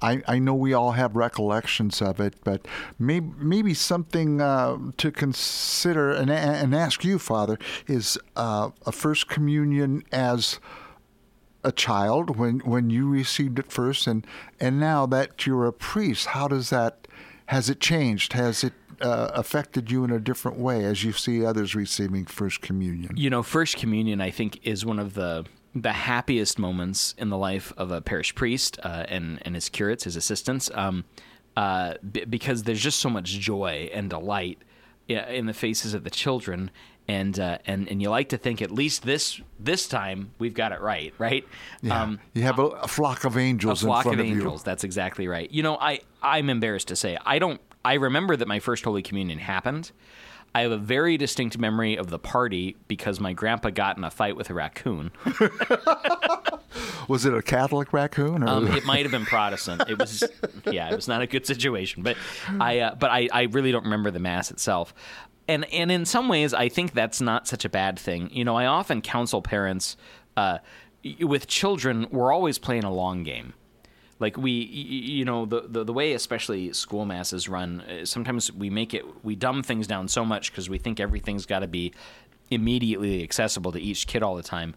I, 0.00 0.22
I 0.26 0.38
know 0.38 0.54
we 0.54 0.72
all 0.72 0.92
have 0.92 1.16
recollections 1.16 2.02
of 2.02 2.20
it, 2.20 2.34
but 2.44 2.66
maybe, 2.98 3.32
maybe 3.38 3.74
something 3.74 4.40
uh, 4.40 4.78
to 4.96 5.10
consider 5.10 6.12
and, 6.12 6.30
and 6.30 6.74
ask 6.74 7.04
you, 7.04 7.18
Father, 7.18 7.58
is 7.86 8.18
uh, 8.36 8.70
a 8.86 8.92
First 8.92 9.28
Communion 9.28 10.04
as 10.12 10.60
a 11.64 11.72
child 11.72 12.36
when, 12.36 12.60
when 12.60 12.90
you 12.90 13.08
received 13.08 13.58
it 13.58 13.72
first, 13.72 14.06
and, 14.06 14.26
and 14.60 14.78
now 14.78 15.06
that 15.06 15.46
you're 15.46 15.66
a 15.66 15.72
priest, 15.72 16.26
how 16.28 16.46
does 16.46 16.70
that, 16.70 17.08
has 17.46 17.70
it 17.70 17.80
changed? 17.80 18.34
Has 18.34 18.62
it 18.62 18.74
uh, 19.00 19.30
affected 19.34 19.90
you 19.90 20.04
in 20.04 20.10
a 20.10 20.20
different 20.20 20.58
way 20.58 20.84
as 20.84 21.02
you 21.02 21.12
see 21.12 21.44
others 21.44 21.74
receiving 21.74 22.26
First 22.26 22.60
Communion? 22.60 23.16
You 23.16 23.30
know, 23.30 23.42
First 23.42 23.76
Communion, 23.76 24.20
I 24.20 24.30
think, 24.30 24.60
is 24.62 24.84
one 24.84 24.98
of 24.98 25.14
the 25.14 25.46
the 25.74 25.92
happiest 25.92 26.58
moments 26.58 27.14
in 27.18 27.30
the 27.30 27.36
life 27.36 27.72
of 27.76 27.90
a 27.90 28.00
parish 28.00 28.34
priest 28.34 28.78
uh, 28.82 29.04
and 29.08 29.40
and 29.42 29.54
his 29.54 29.68
curates, 29.68 30.04
his 30.04 30.16
assistants, 30.16 30.70
um, 30.74 31.04
uh, 31.56 31.94
b- 32.12 32.24
because 32.24 32.62
there's 32.62 32.80
just 32.80 33.00
so 33.00 33.10
much 33.10 33.30
joy 33.30 33.90
and 33.92 34.10
delight 34.10 34.58
in 35.08 35.46
the 35.46 35.54
faces 35.54 35.94
of 35.94 36.04
the 36.04 36.10
children. 36.10 36.70
And, 37.06 37.38
uh, 37.38 37.58
and 37.66 37.86
and 37.90 38.00
you 38.00 38.08
like 38.08 38.30
to 38.30 38.38
think 38.38 38.62
at 38.62 38.70
least 38.70 39.02
this 39.02 39.38
this 39.60 39.86
time 39.86 40.30
we've 40.38 40.54
got 40.54 40.72
it 40.72 40.80
right, 40.80 41.12
right? 41.18 41.46
Yeah. 41.82 42.02
Um, 42.02 42.18
you 42.32 42.42
have 42.44 42.58
a, 42.58 42.62
a, 42.62 42.88
flock 42.88 43.24
of 43.24 43.36
angels. 43.36 43.82
A 43.82 43.86
flock 43.86 44.06
of, 44.06 44.18
angels. 44.18 44.62
You. 44.62 44.64
That's 44.64 44.84
exactly 44.84 45.28
right. 45.28 45.50
You 45.50 45.62
know, 45.62 45.76
I 45.76 46.00
I'm 46.22 46.48
embarrassed 46.48 46.88
to 46.88 46.96
say 46.96 47.18
I 47.26 47.38
don't 47.38 47.60
I 47.84 47.94
remember 47.94 48.36
that 48.36 48.48
my 48.48 48.58
first 48.58 48.84
Holy 48.84 49.02
Communion 49.02 49.38
happened. 49.38 49.92
I 50.54 50.60
have 50.62 50.70
a 50.70 50.76
very 50.76 51.16
distinct 51.16 51.58
memory 51.58 51.96
of 51.96 52.10
the 52.10 52.18
party 52.18 52.76
because 52.86 53.18
my 53.18 53.32
grandpa 53.32 53.70
got 53.70 53.96
in 53.98 54.04
a 54.04 54.10
fight 54.10 54.36
with 54.36 54.50
a 54.50 54.54
raccoon. 54.54 55.10
was 57.08 57.24
it 57.24 57.34
a 57.34 57.42
Catholic 57.42 57.92
raccoon? 57.92 58.46
Um, 58.46 58.68
it 58.76 58.84
might 58.84 59.02
have 59.02 59.10
been 59.10 59.26
Protestant. 59.26 59.82
It 59.88 59.98
was, 59.98 60.22
yeah, 60.70 60.90
it 60.90 60.96
was 60.96 61.08
not 61.08 61.22
a 61.22 61.26
good 61.26 61.44
situation. 61.44 62.04
But 62.04 62.16
I, 62.60 62.78
uh, 62.78 62.94
but 62.94 63.10
I, 63.10 63.28
I 63.32 63.42
really 63.44 63.72
don't 63.72 63.84
remember 63.84 64.12
the 64.12 64.20
mass 64.20 64.50
itself. 64.52 64.94
And 65.48 65.66
and 65.72 65.90
in 65.90 66.06
some 66.06 66.28
ways, 66.28 66.54
I 66.54 66.68
think 66.68 66.92
that's 66.92 67.20
not 67.20 67.46
such 67.46 67.64
a 67.64 67.68
bad 67.68 67.98
thing. 67.98 68.30
You 68.32 68.44
know, 68.44 68.56
I 68.56 68.64
often 68.66 69.02
counsel 69.02 69.42
parents 69.42 69.96
uh, 70.36 70.58
with 71.20 71.48
children. 71.48 72.06
We're 72.10 72.32
always 72.32 72.58
playing 72.58 72.84
a 72.84 72.92
long 72.92 73.24
game 73.24 73.52
like 74.18 74.36
we 74.36 74.50
you 74.52 75.24
know 75.24 75.46
the, 75.46 75.62
the, 75.68 75.84
the 75.84 75.92
way 75.92 76.12
especially 76.12 76.72
school 76.72 77.04
masses 77.04 77.48
run 77.48 77.80
uh, 77.82 78.04
sometimes 78.04 78.52
we 78.52 78.70
make 78.70 78.94
it 78.94 79.04
we 79.24 79.34
dumb 79.34 79.62
things 79.62 79.86
down 79.86 80.08
so 80.08 80.24
much 80.24 80.50
because 80.50 80.68
we 80.68 80.78
think 80.78 81.00
everything's 81.00 81.46
got 81.46 81.60
to 81.60 81.68
be 81.68 81.92
immediately 82.50 83.22
accessible 83.22 83.72
to 83.72 83.80
each 83.80 84.06
kid 84.06 84.22
all 84.22 84.36
the 84.36 84.42
time 84.42 84.74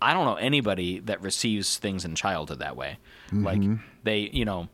i 0.00 0.12
don't 0.12 0.24
know 0.24 0.36
anybody 0.36 0.98
that 1.00 1.20
receives 1.22 1.78
things 1.78 2.04
in 2.04 2.14
childhood 2.14 2.58
that 2.58 2.76
way 2.76 2.98
mm-hmm. 3.28 3.44
like 3.44 3.80
they 4.04 4.30
you 4.32 4.44
know 4.44 4.68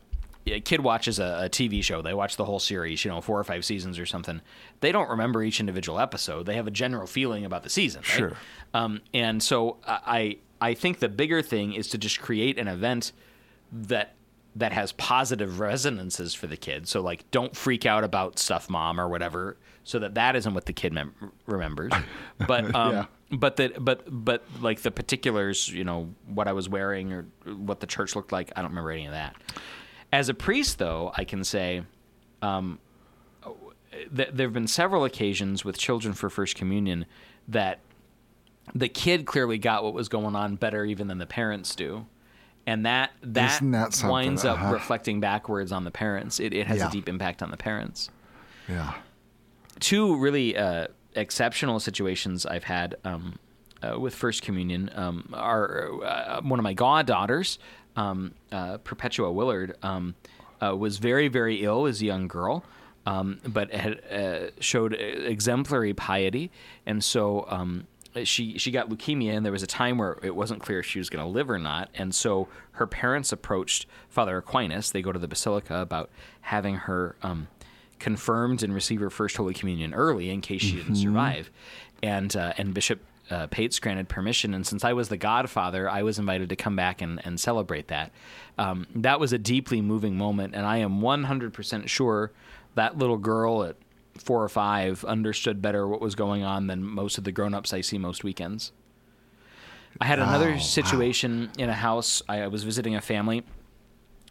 a 0.47 0.59
kid 0.59 0.81
watches 0.81 1.19
a, 1.19 1.43
a, 1.43 1.49
TV 1.49 1.83
show, 1.83 2.01
they 2.01 2.13
watch 2.13 2.35
the 2.35 2.45
whole 2.45 2.59
series, 2.59 3.03
you 3.05 3.11
know, 3.11 3.21
four 3.21 3.39
or 3.39 3.43
five 3.43 3.63
seasons 3.63 3.99
or 3.99 4.05
something. 4.05 4.41
They 4.79 4.91
don't 4.91 5.09
remember 5.09 5.43
each 5.43 5.59
individual 5.59 5.99
episode. 5.99 6.45
They 6.45 6.55
have 6.55 6.65
a 6.65 6.71
general 6.71 7.05
feeling 7.05 7.45
about 7.45 7.61
the 7.61 7.69
season, 7.69 8.01
right? 8.01 8.17
Sure. 8.17 8.33
Um, 8.73 9.01
and 9.13 9.43
so 9.43 9.77
I 9.85 10.37
I 10.61 10.73
think 10.73 10.99
the 10.99 11.09
bigger 11.09 11.41
thing 11.41 11.73
is 11.73 11.87
to 11.89 11.97
just 11.97 12.19
create 12.19 12.57
an 12.57 12.67
event 12.67 13.11
that 13.71 14.15
that 14.55 14.71
has 14.73 14.91
positive 14.93 15.59
resonances 15.59 16.33
for 16.33 16.47
the 16.47 16.57
kid. 16.57 16.87
So 16.87 17.01
like, 17.01 17.29
don't 17.31 17.55
freak 17.55 17.85
out 17.85 18.03
about 18.03 18.39
stuff, 18.39 18.69
mom, 18.69 18.99
or 18.99 19.07
whatever, 19.07 19.57
so 19.83 19.99
that 19.99 20.15
that 20.15 20.35
isn't 20.35 20.53
what 20.53 20.65
the 20.65 20.73
kid 20.73 20.93
mem- 20.93 21.13
remembers. 21.45 21.93
But 22.47 22.73
um, 22.73 22.93
yeah. 22.93 23.05
but 23.31 23.57
that 23.57 23.83
but 23.83 24.03
but 24.07 24.43
like 24.61 24.81
the 24.81 24.91
particulars, 24.91 25.69
you 25.69 25.83
know, 25.83 26.13
what 26.25 26.47
I 26.47 26.53
was 26.53 26.69
wearing 26.69 27.11
or 27.11 27.25
what 27.45 27.81
the 27.81 27.87
church 27.87 28.15
looked 28.15 28.31
like, 28.31 28.51
I 28.55 28.61
don't 28.61 28.71
remember 28.71 28.91
any 28.91 29.07
of 29.07 29.11
that. 29.11 29.35
As 30.11 30.29
a 30.29 30.33
priest, 30.33 30.79
though, 30.79 31.11
I 31.15 31.25
can 31.25 31.43
say. 31.43 31.83
Um, 32.41 32.79
th- 34.15 34.29
there 34.33 34.47
have 34.47 34.53
been 34.53 34.67
several 34.67 35.03
occasions 35.03 35.65
with 35.65 35.77
children 35.77 36.13
for 36.13 36.29
First 36.29 36.55
Communion 36.55 37.05
that 37.49 37.79
the 38.73 38.87
kid 38.87 39.25
clearly 39.25 39.57
got 39.57 39.83
what 39.83 39.93
was 39.93 40.07
going 40.07 40.35
on 40.35 40.55
better 40.55 40.85
even 40.85 41.07
than 41.07 41.17
the 41.17 41.25
parents 41.25 41.75
do 41.75 42.05
and 42.69 42.85
that 42.85 43.11
that, 43.23 43.59
that 43.63 44.03
winds 44.03 44.45
up 44.45 44.59
uh-huh. 44.59 44.73
reflecting 44.73 45.19
backwards 45.19 45.71
on 45.71 45.85
the 45.85 45.91
parents. 45.91 46.39
It, 46.39 46.53
it 46.53 46.67
has 46.67 46.77
yeah. 46.77 46.87
a 46.87 46.91
deep 46.91 47.09
impact 47.09 47.41
on 47.41 47.49
the 47.49 47.57
parents. 47.57 48.11
Yeah. 48.67 48.93
Two 49.79 50.17
really 50.17 50.55
uh, 50.55 50.87
exceptional 51.15 51.79
situations 51.79 52.45
I've 52.45 52.65
had 52.65 52.95
um, 53.03 53.39
uh, 53.81 53.99
with 53.99 54.13
First 54.13 54.43
Communion 54.43 54.91
um, 54.93 55.29
are 55.33 56.03
uh, 56.03 56.41
one 56.41 56.59
of 56.59 56.63
my 56.63 56.73
goddaughters, 56.73 57.57
um, 57.95 58.35
uh, 58.51 58.77
Perpetua 58.77 59.31
Willard, 59.31 59.75
um, 59.81 60.13
uh, 60.61 60.75
was 60.75 60.99
very 60.99 61.27
very 61.27 61.63
ill 61.63 61.87
as 61.87 62.01
a 62.01 62.05
young 62.05 62.27
girl. 62.27 62.63
Um, 63.05 63.39
but 63.47 63.73
had 63.73 64.03
uh, 64.11 64.51
showed 64.59 64.93
exemplary 64.93 65.93
piety, 65.95 66.51
and 66.85 67.03
so 67.03 67.45
um, 67.47 67.87
she 68.23 68.57
she 68.57 68.71
got 68.71 68.89
leukemia, 68.89 69.35
and 69.35 69.45
there 69.45 69.51
was 69.51 69.63
a 69.63 69.67
time 69.67 69.97
where 69.97 70.17
it 70.23 70.35
wasn't 70.35 70.61
clear 70.61 70.79
if 70.79 70.85
she 70.85 70.99
was 70.99 71.09
going 71.09 71.23
to 71.23 71.29
live 71.29 71.49
or 71.49 71.59
not. 71.59 71.89
And 71.93 72.13
so 72.13 72.47
her 72.73 72.87
parents 72.87 73.31
approached 73.31 73.85
Father 74.09 74.37
Aquinas. 74.37 74.91
They 74.91 75.01
go 75.01 75.11
to 75.11 75.19
the 75.19 75.27
basilica 75.27 75.79
about 75.79 76.09
having 76.41 76.75
her 76.75 77.15
um, 77.21 77.47
confirmed 77.99 78.63
and 78.63 78.73
receive 78.73 78.99
her 79.01 79.09
first 79.09 79.37
Holy 79.37 79.53
Communion 79.53 79.93
early 79.93 80.29
in 80.29 80.41
case 80.41 80.61
she 80.61 80.69
mm-hmm. 80.69 80.77
didn't 80.79 80.95
survive. 80.95 81.51
And 82.01 82.35
uh, 82.35 82.53
and 82.57 82.73
Bishop 82.73 83.01
uh, 83.29 83.47
Pates 83.47 83.79
granted 83.79 84.09
permission, 84.09 84.53
and 84.53 84.65
since 84.65 84.83
I 84.83 84.93
was 84.93 85.09
the 85.09 85.17
godfather, 85.17 85.89
I 85.89 86.03
was 86.03 86.17
invited 86.17 86.49
to 86.49 86.55
come 86.55 86.75
back 86.75 87.01
and, 87.01 87.21
and 87.23 87.39
celebrate 87.39 87.89
that. 87.89 88.11
Um, 88.57 88.87
that 88.95 89.19
was 89.19 89.33
a 89.33 89.37
deeply 89.37 89.81
moving 89.81 90.17
moment, 90.17 90.55
and 90.55 90.65
I 90.65 90.77
am 90.77 91.01
100% 91.01 91.87
sure 91.87 92.31
that 92.75 92.97
little 92.97 93.17
girl 93.17 93.63
at 93.63 93.75
four 94.19 94.43
or 94.43 94.49
five 94.49 95.03
understood 95.05 95.61
better 95.61 95.87
what 95.87 96.01
was 96.01 96.15
going 96.15 96.43
on 96.43 96.67
than 96.67 96.83
most 96.83 97.17
of 97.17 97.23
the 97.23 97.31
grown-ups 97.31 97.73
I 97.73 97.81
see 97.81 97.97
most 97.97 98.23
weekends. 98.23 98.71
I 99.99 100.05
had 100.05 100.19
another 100.19 100.53
oh, 100.55 100.59
situation 100.59 101.47
wow. 101.57 101.63
in 101.63 101.69
a 101.69 101.73
house. 101.73 102.21
I 102.29 102.47
was 102.47 102.63
visiting 102.63 102.95
a 102.95 103.01
family, 103.01 103.43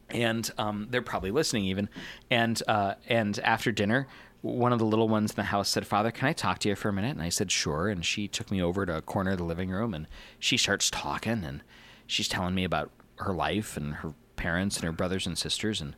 and 0.08 0.50
um, 0.56 0.88
they're 0.90 1.02
probably 1.02 1.30
listening 1.30 1.64
even. 1.64 1.88
And 2.30 2.62
uh, 2.68 2.94
and 3.08 3.38
after 3.40 3.72
dinner, 3.72 4.06
one 4.40 4.72
of 4.72 4.78
the 4.78 4.84
little 4.84 5.08
ones 5.08 5.32
in 5.32 5.36
the 5.36 5.44
house 5.44 5.68
said, 5.68 5.86
"Father, 5.86 6.10
can 6.10 6.28
I 6.28 6.32
talk 6.32 6.58
to 6.60 6.68
you 6.68 6.76
for 6.76 6.88
a 6.88 6.92
minute?" 6.92 7.16
And 7.16 7.22
I 7.22 7.28
said, 7.28 7.50
"Sure." 7.50 7.88
And 7.88 8.04
she 8.04 8.28
took 8.28 8.50
me 8.50 8.62
over 8.62 8.86
to 8.86 8.96
a 8.96 9.02
corner 9.02 9.32
of 9.32 9.38
the 9.38 9.44
living 9.44 9.70
room, 9.70 9.94
and 9.94 10.06
she 10.38 10.56
starts 10.56 10.90
talking, 10.90 11.44
and 11.44 11.62
she's 12.06 12.28
telling 12.28 12.54
me 12.54 12.64
about 12.64 12.90
her 13.16 13.34
life 13.34 13.76
and 13.76 13.96
her 13.96 14.14
parents 14.36 14.76
and 14.76 14.84
her 14.84 14.92
brothers 14.92 15.26
and 15.26 15.36
sisters, 15.36 15.80
and 15.80 15.96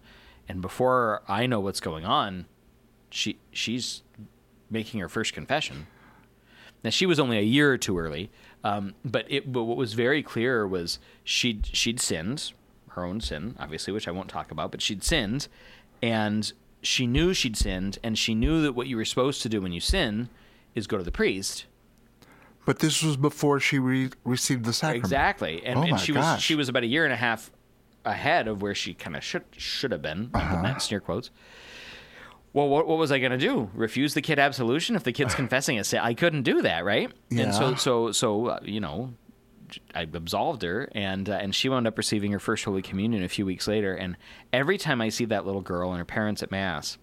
and 0.49 0.63
before 0.63 1.23
I 1.29 1.47
know 1.47 1.61
what's 1.61 1.81
going 1.81 2.05
on, 2.05 2.47
she 3.11 3.39
she's 3.53 4.03
making 4.71 5.01
her 5.01 5.09
first 5.09 5.33
confession. 5.33 5.87
Now 6.83 6.91
she 6.91 7.07
was 7.07 7.21
only 7.21 7.39
a 7.39 7.43
year 7.43 7.73
or 7.73 7.79
two 7.79 7.99
early, 7.99 8.31
um, 8.65 8.95
but 9.05 9.27
it 9.29 9.53
but 9.53 9.65
what 9.65 9.77
was 9.77 9.93
very 9.93 10.23
clear 10.23 10.67
was 10.67 10.99
she'd 11.25 11.67
she'd 11.67 12.01
sinned, 12.01 12.53
her 12.91 13.05
own 13.05 13.21
sin, 13.21 13.57
obviously, 13.59 13.93
which 13.93 14.09
I 14.09 14.11
won't 14.13 14.29
talk 14.29 14.51
about, 14.51 14.71
but 14.71 14.81
she'd 14.81 15.05
sinned, 15.05 15.49
and 16.03 16.53
she 16.83 17.07
knew 17.07 17.35
she'd 17.35 17.57
sinned, 17.57 17.99
and 18.03 18.17
she 18.17 18.35
knew 18.35 18.63
that 18.63 18.73
what 18.73 18.87
you 18.87 18.97
were 18.97 19.05
supposed 19.05 19.43
to 19.43 19.49
do 19.49 19.61
when 19.61 19.73
you 19.73 19.81
sin 19.81 20.31
is 20.75 20.87
go 20.87 20.97
to 20.97 21.05
the 21.05 21.13
priest. 21.13 21.67
But 22.65 22.79
this 22.79 23.03
was 23.03 23.17
before 23.17 23.59
she 23.59 23.79
re- 23.79 24.11
received 24.25 24.65
the 24.65 24.73
sacrament. 24.73 25.05
Exactly, 25.05 25.65
and, 25.67 25.79
oh 25.79 25.83
and 25.83 26.01
she 26.01 26.13
gosh. 26.13 26.37
was 26.37 26.43
she 26.43 26.55
was 26.55 26.69
about 26.69 26.85
a 26.85 26.87
year 26.87 27.05
and 27.05 27.13
a 27.13 27.17
half 27.17 27.51
ahead 28.07 28.49
of 28.49 28.63
where 28.63 28.75
she 28.75 28.95
kind 28.95 29.17
of 29.17 29.23
should 29.23 29.45
should 29.53 29.93
have 29.93 30.03
been. 30.03 30.31
Uh-huh. 30.33 30.63
That 30.63 30.81
sneer 30.81 31.01
quotes 31.01 31.31
well, 32.53 32.69
what, 32.69 32.87
what 32.89 32.99
was 32.99 33.13
I 33.13 33.19
going 33.19 33.33
to 33.33 33.39
do? 33.39 33.71
Refuse 33.75 34.15
the 34.15 34.23
kid 34.23 34.39
absolution 34.39 34.97
if 34.97 35.05
the 35.05 35.13
kid's 35.13 35.35
confessing 35.37 35.79
a 35.79 35.85
sin? 35.85 36.01
I 36.01 36.15
couldn't 36.15 36.43
do 36.43 36.63
that, 36.63 36.85
right? 36.85 37.11
Yeah. 37.29 37.45
And 37.45 37.55
so, 37.55 37.75
so, 37.75 38.13
so, 38.13 38.47
uh, 38.47 38.61
you 38.63 38.81
know, 38.81 39.15
I 39.95 40.03
absolved 40.03 40.63
her, 40.63 40.89
and 40.93 41.29
uh, 41.29 41.35
and 41.35 41.55
she 41.55 41.69
wound 41.69 41.87
up 41.87 41.97
receiving 41.97 42.33
her 42.33 42.41
first 42.41 42.65
Holy 42.65 42.83
Communion 42.83 43.23
a 43.23 43.29
few 43.29 43.47
weeks 43.47 43.69
later. 43.69 43.95
And 43.95 44.17
every 44.53 44.79
time 44.79 45.01
I 45.01 45.11
see 45.11 45.27
that 45.27 45.47
little 45.47 45.61
girl 45.61 45.91
and 45.91 45.99
her 45.99 46.05
parents 46.05 46.43
at 46.43 46.51
Mass, 46.51 46.99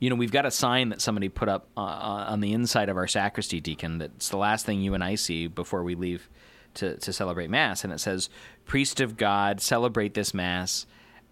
you 0.00 0.10
know, 0.10 0.16
we've 0.16 0.32
got 0.32 0.44
a 0.44 0.50
sign 0.50 0.88
that 0.88 1.00
somebody 1.00 1.28
put 1.28 1.48
up 1.48 1.68
uh, 1.76 1.80
uh 1.80 2.26
on 2.28 2.40
the 2.40 2.52
inside 2.52 2.88
of 2.88 2.96
our 2.96 3.06
sacristy, 3.06 3.60
deacon. 3.60 3.98
That's 3.98 4.28
the 4.28 4.38
last 4.38 4.66
thing 4.66 4.80
you 4.80 4.94
and 4.94 5.04
I 5.04 5.14
see 5.14 5.46
before 5.46 5.84
we 5.84 5.94
leave 5.94 6.28
to 6.74 6.96
to 6.96 7.12
celebrate 7.12 7.48
Mass, 7.48 7.84
and 7.84 7.92
it 7.92 8.00
says, 8.00 8.28
"Priest 8.64 9.00
of 9.00 9.16
God, 9.16 9.60
celebrate 9.60 10.14
this 10.14 10.34
Mass." 10.34 10.86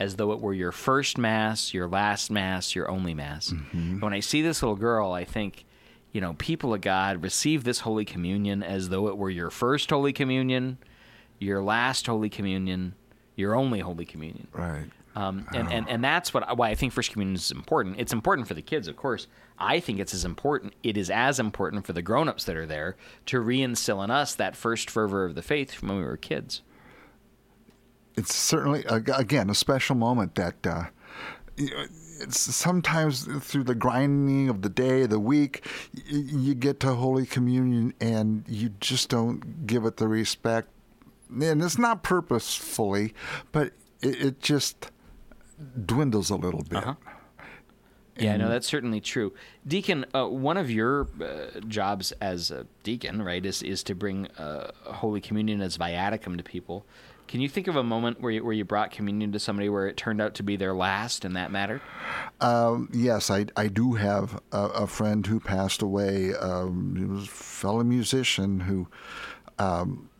As 0.04 0.16
though 0.16 0.32
it 0.32 0.40
were 0.40 0.52
your 0.52 0.72
first 0.72 1.16
mass, 1.16 1.72
your 1.72 1.88
last 1.88 2.30
mass, 2.30 2.74
your 2.74 2.90
only 2.90 3.14
mass. 3.14 3.50
Mm-hmm. 3.50 4.00
When 4.00 4.12
I 4.12 4.20
see 4.20 4.42
this 4.42 4.62
little 4.62 4.76
girl, 4.76 5.12
I 5.12 5.24
think, 5.24 5.64
you 6.12 6.20
know, 6.20 6.34
people 6.34 6.74
of 6.74 6.82
God 6.82 7.22
receive 7.22 7.64
this 7.64 7.80
Holy 7.80 8.04
Communion 8.04 8.62
as 8.62 8.90
though 8.90 9.08
it 9.08 9.16
were 9.16 9.30
your 9.30 9.50
first 9.50 9.90
Holy 9.90 10.12
Communion, 10.12 10.78
your 11.38 11.62
last 11.62 12.06
Holy 12.06 12.28
Communion, 12.28 12.94
your 13.34 13.54
only 13.54 13.80
Holy 13.80 14.04
Communion. 14.04 14.46
Right. 14.52 14.90
Um, 15.16 15.46
and, 15.54 15.72
and, 15.72 15.88
and 15.88 16.04
that's 16.04 16.34
what 16.34 16.56
why 16.58 16.70
I 16.70 16.74
think 16.74 16.92
First 16.92 17.12
Communion 17.12 17.36
is 17.36 17.52
important. 17.52 17.96
It's 17.98 18.12
important 18.12 18.48
for 18.48 18.54
the 18.54 18.62
kids, 18.62 18.88
of 18.88 18.96
course. 18.96 19.28
I 19.58 19.78
think 19.78 20.00
it's 20.00 20.12
as 20.12 20.24
important. 20.24 20.74
It 20.82 20.96
is 20.96 21.08
as 21.08 21.38
important 21.38 21.86
for 21.86 21.92
the 21.92 22.02
grown-ups 22.02 22.44
that 22.44 22.56
are 22.56 22.66
there 22.66 22.96
to 23.26 23.38
reinstill 23.38 24.02
in 24.02 24.10
us 24.10 24.34
that 24.34 24.56
first 24.56 24.90
fervor 24.90 25.24
of 25.24 25.36
the 25.36 25.42
faith 25.42 25.72
from 25.72 25.88
when 25.88 25.98
we 25.98 26.04
were 26.04 26.16
kids. 26.16 26.62
It's 28.16 28.34
certainly 28.34 28.84
again 28.88 29.50
a 29.50 29.54
special 29.54 29.96
moment 29.96 30.34
that 30.36 30.66
uh, 30.66 30.84
it's 31.56 32.38
sometimes 32.38 33.24
through 33.44 33.64
the 33.64 33.74
grinding 33.74 34.48
of 34.48 34.62
the 34.62 34.68
day, 34.68 35.06
the 35.06 35.18
week, 35.18 35.66
you 36.06 36.54
get 36.54 36.80
to 36.80 36.94
Holy 36.94 37.26
Communion 37.26 37.94
and 38.00 38.44
you 38.48 38.70
just 38.80 39.08
don't 39.08 39.66
give 39.66 39.84
it 39.84 39.96
the 39.96 40.08
respect. 40.08 40.68
And 41.30 41.62
it's 41.62 41.78
not 41.78 42.02
purposefully, 42.02 43.14
but 43.52 43.72
it, 44.00 44.22
it 44.22 44.40
just 44.40 44.90
dwindles 45.84 46.30
a 46.30 46.36
little 46.36 46.62
bit. 46.62 46.78
Uh-huh. 46.78 46.94
Yeah, 48.16 48.36
no, 48.36 48.48
that's 48.48 48.68
certainly 48.68 49.00
true. 49.00 49.32
Deacon, 49.66 50.06
uh, 50.14 50.28
one 50.28 50.56
of 50.56 50.70
your 50.70 51.08
uh, 51.20 51.58
jobs 51.66 52.12
as 52.20 52.52
a 52.52 52.64
deacon, 52.84 53.22
right, 53.22 53.44
is 53.44 53.60
is 53.60 53.82
to 53.84 53.94
bring 53.96 54.28
uh, 54.38 54.70
Holy 54.84 55.20
Communion 55.20 55.60
as 55.60 55.76
viaticum 55.76 56.36
to 56.36 56.44
people. 56.44 56.86
Can 57.26 57.40
you 57.40 57.48
think 57.48 57.66
of 57.68 57.76
a 57.76 57.82
moment 57.82 58.20
where 58.20 58.32
you, 58.32 58.44
where 58.44 58.52
you 58.52 58.64
brought 58.64 58.90
communion 58.90 59.32
to 59.32 59.38
somebody 59.38 59.68
where 59.68 59.86
it 59.86 59.96
turned 59.96 60.20
out 60.20 60.34
to 60.34 60.42
be 60.42 60.56
their 60.56 60.74
last 60.74 61.24
and 61.24 61.34
that 61.36 61.50
mattered? 61.50 61.80
Um, 62.40 62.88
yes, 62.92 63.30
I, 63.30 63.46
I 63.56 63.68
do 63.68 63.94
have 63.94 64.40
a, 64.52 64.58
a 64.58 64.86
friend 64.86 65.26
who 65.26 65.40
passed 65.40 65.82
away. 65.82 66.34
Um, 66.34 66.94
he 66.96 67.04
was 67.04 67.24
a 67.24 67.30
fellow 67.30 67.82
musician 67.82 68.60
who 68.60 68.88
um, 69.58 70.10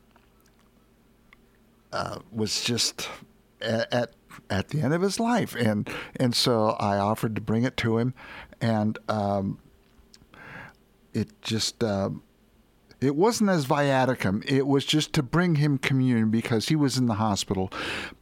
uh, 1.92 2.18
was 2.32 2.64
just 2.64 3.08
at, 3.61 3.92
at, 3.92 4.12
at 4.50 4.68
the 4.68 4.80
end 4.80 4.94
of 4.94 5.02
his 5.02 5.20
life, 5.20 5.54
and 5.54 5.88
and 6.16 6.34
so 6.34 6.70
I 6.80 6.99
offered 6.99 7.34
to 7.37 7.40
bring 7.40 7.64
it 7.64 7.76
to 7.78 7.99
him, 7.99 8.14
and 8.61 8.99
um, 9.08 9.58
it 11.12 11.40
just. 11.42 11.84
Uh, 11.84 12.11
it 13.00 13.16
wasn't 13.16 13.50
as 13.50 13.66
viaticum. 13.66 14.44
It 14.50 14.66
was 14.66 14.84
just 14.84 15.12
to 15.14 15.22
bring 15.22 15.56
him 15.56 15.78
communion 15.78 16.30
because 16.30 16.68
he 16.68 16.76
was 16.76 16.96
in 16.96 17.06
the 17.06 17.14
hospital, 17.14 17.70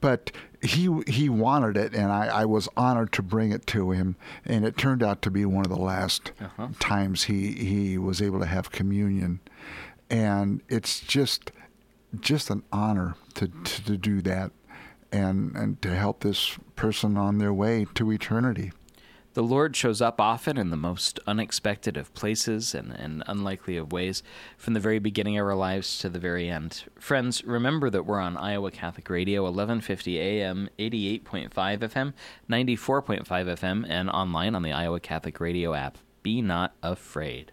but 0.01 0.33
he 0.63 0.89
he 1.07 1.29
wanted 1.29 1.77
it, 1.77 1.95
and 1.95 2.13
I, 2.13 2.27
I 2.27 2.45
was 2.45 2.69
honored 2.77 3.13
to 3.13 3.23
bring 3.23 3.53
it 3.53 3.67
to 3.69 3.91
him. 3.91 4.17
And 4.45 4.65
it 4.65 4.77
turned 4.77 5.03
out 5.03 5.23
to 5.23 5.31
be 5.31 5.45
one 5.45 5.65
of 5.65 5.71
the 5.71 5.81
last 5.81 6.33
uh-huh. 6.41 6.69
times 6.79 7.25
he 7.25 7.53
he 7.53 7.99
was 7.99 8.23
able 8.23 8.41
to 8.41 8.47
have 8.47 8.71
communion, 8.71 9.41
and 10.09 10.63
it's 10.69 11.01
just 11.01 11.51
just 12.21 12.51
an 12.51 12.63
honor 12.73 13.17
to 13.35 13.49
to, 13.49 13.85
to 13.85 13.97
do 13.97 14.21
that, 14.23 14.53
and 15.11 15.55
and 15.57 15.83
to 15.83 15.95
help 15.95 16.21
this 16.21 16.57
person 16.77 17.17
on 17.17 17.39
their 17.39 17.53
way 17.53 17.87
to 17.95 18.11
eternity. 18.13 18.73
The 19.35 19.43
Lord 19.43 19.75
shows 19.75 20.03
up 20.03 20.21
often 20.21 20.59
in 20.59 20.69
the 20.69 20.77
most 20.77 21.19
unexpected 21.27 21.97
of 21.97 22.13
places 22.13 22.75
and, 22.75 22.93
and 22.93 23.23
unlikely 23.27 23.79
of 23.79 23.91
ways, 23.91 24.23
from 24.59 24.75
the 24.75 24.81
very 24.81 24.99
beginning 24.99 25.39
of 25.39 25.47
our 25.47 25.55
lives 25.55 25.99
to 26.01 26.11
the 26.11 26.19
very 26.19 26.51
end. 26.51 26.85
Friends, 26.99 27.43
remember 27.45 27.89
that 27.89 28.05
we're 28.05 28.21
on 28.21 28.37
Iowa 28.37 28.71
Catholic 28.71 29.09
Radio, 29.09 29.45
1150 29.45 30.19
AM, 30.19 30.69
88.5 30.79 31.51
FM, 31.51 32.13
94.5 32.51 33.25
FM, 33.27 33.87
and 33.89 34.11
online 34.11 34.55
on 34.55 34.63
the 34.63 34.73
Iowa 34.73 35.01
Catholic 35.01 35.41
Radio 35.41 35.73
app. 35.73 35.97
Be 36.23 36.43
not 36.43 36.75
afraid. 36.83 37.53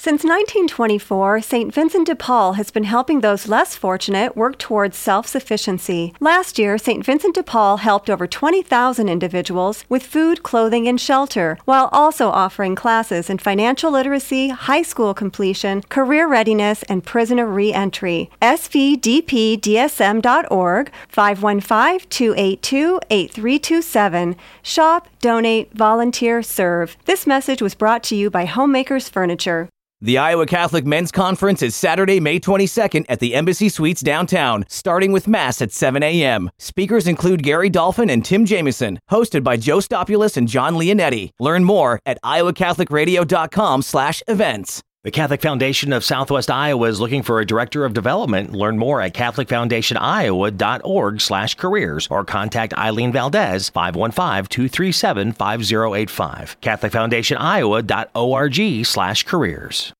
Since 0.00 0.22
1924, 0.22 1.40
St. 1.40 1.74
Vincent 1.74 2.06
de 2.06 2.14
Paul 2.14 2.52
has 2.52 2.70
been 2.70 2.84
helping 2.84 3.18
those 3.18 3.48
less 3.48 3.74
fortunate 3.74 4.36
work 4.36 4.56
towards 4.56 4.96
self 4.96 5.26
sufficiency. 5.26 6.14
Last 6.20 6.56
year, 6.56 6.78
St. 6.78 7.04
Vincent 7.04 7.34
de 7.34 7.42
Paul 7.42 7.78
helped 7.78 8.08
over 8.08 8.28
20,000 8.28 9.08
individuals 9.08 9.84
with 9.88 10.04
food, 10.04 10.44
clothing, 10.44 10.86
and 10.86 11.00
shelter, 11.00 11.58
while 11.64 11.88
also 11.90 12.28
offering 12.28 12.76
classes 12.76 13.28
in 13.28 13.38
financial 13.38 13.90
literacy, 13.90 14.50
high 14.50 14.82
school 14.82 15.14
completion, 15.14 15.82
career 15.88 16.28
readiness, 16.28 16.84
and 16.84 17.02
prisoner 17.02 17.46
reentry. 17.46 18.30
SVDPDSM.org, 18.40 20.92
515 21.08 22.08
282 22.08 23.00
8327. 23.10 24.36
Shop, 24.62 25.08
donate, 25.20 25.76
volunteer, 25.76 26.40
serve. 26.44 26.96
This 27.06 27.26
message 27.26 27.60
was 27.60 27.74
brought 27.74 28.04
to 28.04 28.14
you 28.14 28.30
by 28.30 28.44
Homemakers 28.44 29.08
Furniture. 29.08 29.68
The 30.00 30.16
Iowa 30.16 30.46
Catholic 30.46 30.86
Men's 30.86 31.10
Conference 31.10 31.60
is 31.60 31.74
Saturday, 31.74 32.20
May 32.20 32.38
22nd 32.38 33.06
at 33.08 33.18
the 33.18 33.34
Embassy 33.34 33.68
Suites 33.68 34.00
downtown, 34.00 34.64
starting 34.68 35.10
with 35.10 35.26
Mass 35.26 35.60
at 35.60 35.72
7 35.72 36.04
a.m. 36.04 36.50
Speakers 36.56 37.08
include 37.08 37.42
Gary 37.42 37.68
Dolphin 37.68 38.08
and 38.08 38.24
Tim 38.24 38.44
Jameson, 38.44 39.00
hosted 39.10 39.42
by 39.42 39.56
Joe 39.56 39.80
Stopulus 39.80 40.36
and 40.36 40.46
John 40.46 40.74
Leonetti. 40.74 41.32
Learn 41.40 41.64
more 41.64 41.98
at 42.06 42.22
iowacatholicradio.com 42.22 43.82
slash 43.82 44.22
events. 44.28 44.84
The 45.08 45.12
Catholic 45.12 45.40
Foundation 45.40 45.94
of 45.94 46.04
Southwest 46.04 46.50
Iowa 46.50 46.86
is 46.86 47.00
looking 47.00 47.22
for 47.22 47.40
a 47.40 47.46
director 47.46 47.86
of 47.86 47.94
development. 47.94 48.52
Learn 48.52 48.76
more 48.76 49.00
at 49.00 49.14
catholicfoundationiowa.org 49.14 51.20
slash 51.22 51.54
careers 51.54 52.06
or 52.08 52.26
contact 52.26 52.74
Eileen 52.74 53.10
Valdez 53.10 53.70
515-237-5085. 53.70 56.56
catholicfoundationiowa.org 56.60 58.84
slash 58.84 59.22
careers. 59.22 59.94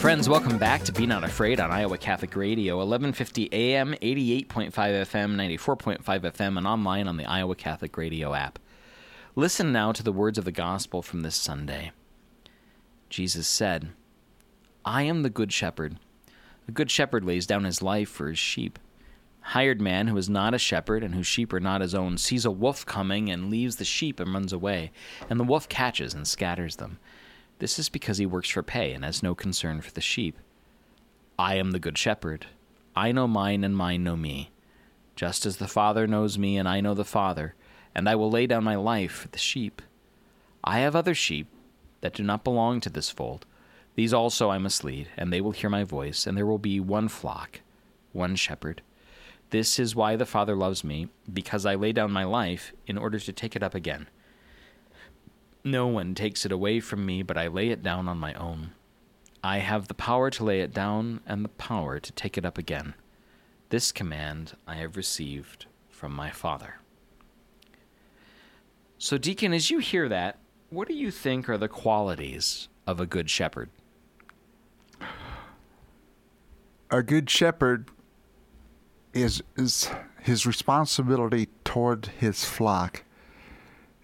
Friends, 0.00 0.26
welcome 0.26 0.56
back 0.56 0.84
to 0.84 0.92
Be 0.92 1.04
Not 1.04 1.22
Afraid 1.22 1.60
on 1.60 1.70
Iowa 1.70 1.98
Catholic 1.98 2.34
Radio, 2.34 2.78
1150 2.78 3.52
AM, 3.52 3.92
88.5 4.00 4.72
FM, 4.72 5.34
94.5 5.34 6.02
FM, 6.02 6.56
and 6.56 6.66
online 6.66 7.08
on 7.08 7.18
the 7.18 7.26
Iowa 7.26 7.54
Catholic 7.54 7.94
Radio 7.98 8.32
app. 8.32 8.58
Listen 9.38 9.70
now 9.70 9.92
to 9.92 10.02
the 10.02 10.12
words 10.12 10.38
of 10.38 10.46
the 10.46 10.50
gospel 10.50 11.02
from 11.02 11.20
this 11.20 11.34
Sunday. 11.36 11.92
Jesus 13.10 13.46
said, 13.46 13.90
I 14.82 15.02
am 15.02 15.22
the 15.22 15.28
good 15.28 15.52
shepherd. 15.52 15.98
A 16.66 16.72
good 16.72 16.90
shepherd 16.90 17.22
lays 17.22 17.46
down 17.46 17.64
his 17.64 17.82
life 17.82 18.08
for 18.08 18.28
his 18.28 18.38
sheep. 18.38 18.78
Hired 19.42 19.78
man 19.78 20.06
who 20.06 20.16
is 20.16 20.30
not 20.30 20.54
a 20.54 20.58
shepherd 20.58 21.04
and 21.04 21.14
whose 21.14 21.26
sheep 21.26 21.52
are 21.52 21.60
not 21.60 21.82
his 21.82 21.94
own 21.94 22.16
sees 22.16 22.46
a 22.46 22.50
wolf 22.50 22.86
coming 22.86 23.28
and 23.28 23.50
leaves 23.50 23.76
the 23.76 23.84
sheep 23.84 24.20
and 24.20 24.32
runs 24.32 24.54
away, 24.54 24.90
and 25.28 25.38
the 25.38 25.44
wolf 25.44 25.68
catches 25.68 26.14
and 26.14 26.26
scatters 26.26 26.76
them. 26.76 26.98
This 27.58 27.78
is 27.78 27.90
because 27.90 28.16
he 28.16 28.24
works 28.24 28.48
for 28.48 28.62
pay 28.62 28.94
and 28.94 29.04
has 29.04 29.22
no 29.22 29.34
concern 29.34 29.82
for 29.82 29.90
the 29.90 30.00
sheep. 30.00 30.38
I 31.38 31.56
am 31.56 31.72
the 31.72 31.78
good 31.78 31.98
shepherd. 31.98 32.46
I 32.96 33.12
know 33.12 33.28
mine 33.28 33.64
and 33.64 33.76
mine 33.76 34.02
know 34.02 34.16
me. 34.16 34.50
Just 35.14 35.44
as 35.44 35.58
the 35.58 35.68
Father 35.68 36.06
knows 36.06 36.38
me 36.38 36.56
and 36.56 36.66
I 36.66 36.80
know 36.80 36.94
the 36.94 37.04
Father, 37.04 37.54
and 37.96 38.10
I 38.10 38.14
will 38.14 38.30
lay 38.30 38.46
down 38.46 38.62
my 38.62 38.76
life 38.76 39.10
for 39.10 39.28
the 39.28 39.38
sheep. 39.38 39.80
I 40.62 40.80
have 40.80 40.94
other 40.94 41.14
sheep 41.14 41.48
that 42.02 42.12
do 42.12 42.22
not 42.22 42.44
belong 42.44 42.78
to 42.82 42.90
this 42.90 43.08
fold. 43.08 43.46
These 43.94 44.12
also 44.12 44.50
I 44.50 44.58
must 44.58 44.84
lead, 44.84 45.08
and 45.16 45.32
they 45.32 45.40
will 45.40 45.52
hear 45.52 45.70
my 45.70 45.82
voice, 45.82 46.26
and 46.26 46.36
there 46.36 46.44
will 46.44 46.58
be 46.58 46.78
one 46.78 47.08
flock, 47.08 47.62
one 48.12 48.36
shepherd. 48.36 48.82
This 49.48 49.78
is 49.78 49.96
why 49.96 50.14
the 50.14 50.26
Father 50.26 50.54
loves 50.54 50.84
me, 50.84 51.08
because 51.32 51.64
I 51.64 51.74
lay 51.74 51.92
down 51.92 52.12
my 52.12 52.24
life 52.24 52.74
in 52.86 52.98
order 52.98 53.18
to 53.18 53.32
take 53.32 53.56
it 53.56 53.62
up 53.62 53.74
again. 53.74 54.08
No 55.64 55.86
one 55.86 56.14
takes 56.14 56.44
it 56.44 56.52
away 56.52 56.80
from 56.80 57.06
me, 57.06 57.22
but 57.22 57.38
I 57.38 57.46
lay 57.46 57.70
it 57.70 57.82
down 57.82 58.08
on 58.08 58.18
my 58.18 58.34
own. 58.34 58.72
I 59.42 59.58
have 59.58 59.88
the 59.88 59.94
power 59.94 60.28
to 60.32 60.44
lay 60.44 60.60
it 60.60 60.74
down 60.74 61.20
and 61.26 61.42
the 61.42 61.48
power 61.48 61.98
to 61.98 62.12
take 62.12 62.36
it 62.36 62.44
up 62.44 62.58
again. 62.58 62.92
This 63.70 63.90
command 63.90 64.52
I 64.66 64.74
have 64.74 64.98
received 64.98 65.64
from 65.88 66.12
my 66.12 66.30
Father. 66.30 66.74
So, 68.98 69.18
Deacon, 69.18 69.52
as 69.52 69.70
you 69.70 69.78
hear 69.78 70.08
that, 70.08 70.38
what 70.70 70.88
do 70.88 70.94
you 70.94 71.10
think 71.10 71.48
are 71.48 71.58
the 71.58 71.68
qualities 71.68 72.68
of 72.86 73.00
a 73.00 73.06
good 73.06 73.30
shepherd? 73.30 73.70
a 76.90 77.02
good 77.02 77.28
shepherd 77.28 77.90
is 79.12 79.42
is 79.56 79.90
his 80.20 80.46
responsibility 80.46 81.48
toward 81.64 82.06
his 82.18 82.44
flock 82.44 83.04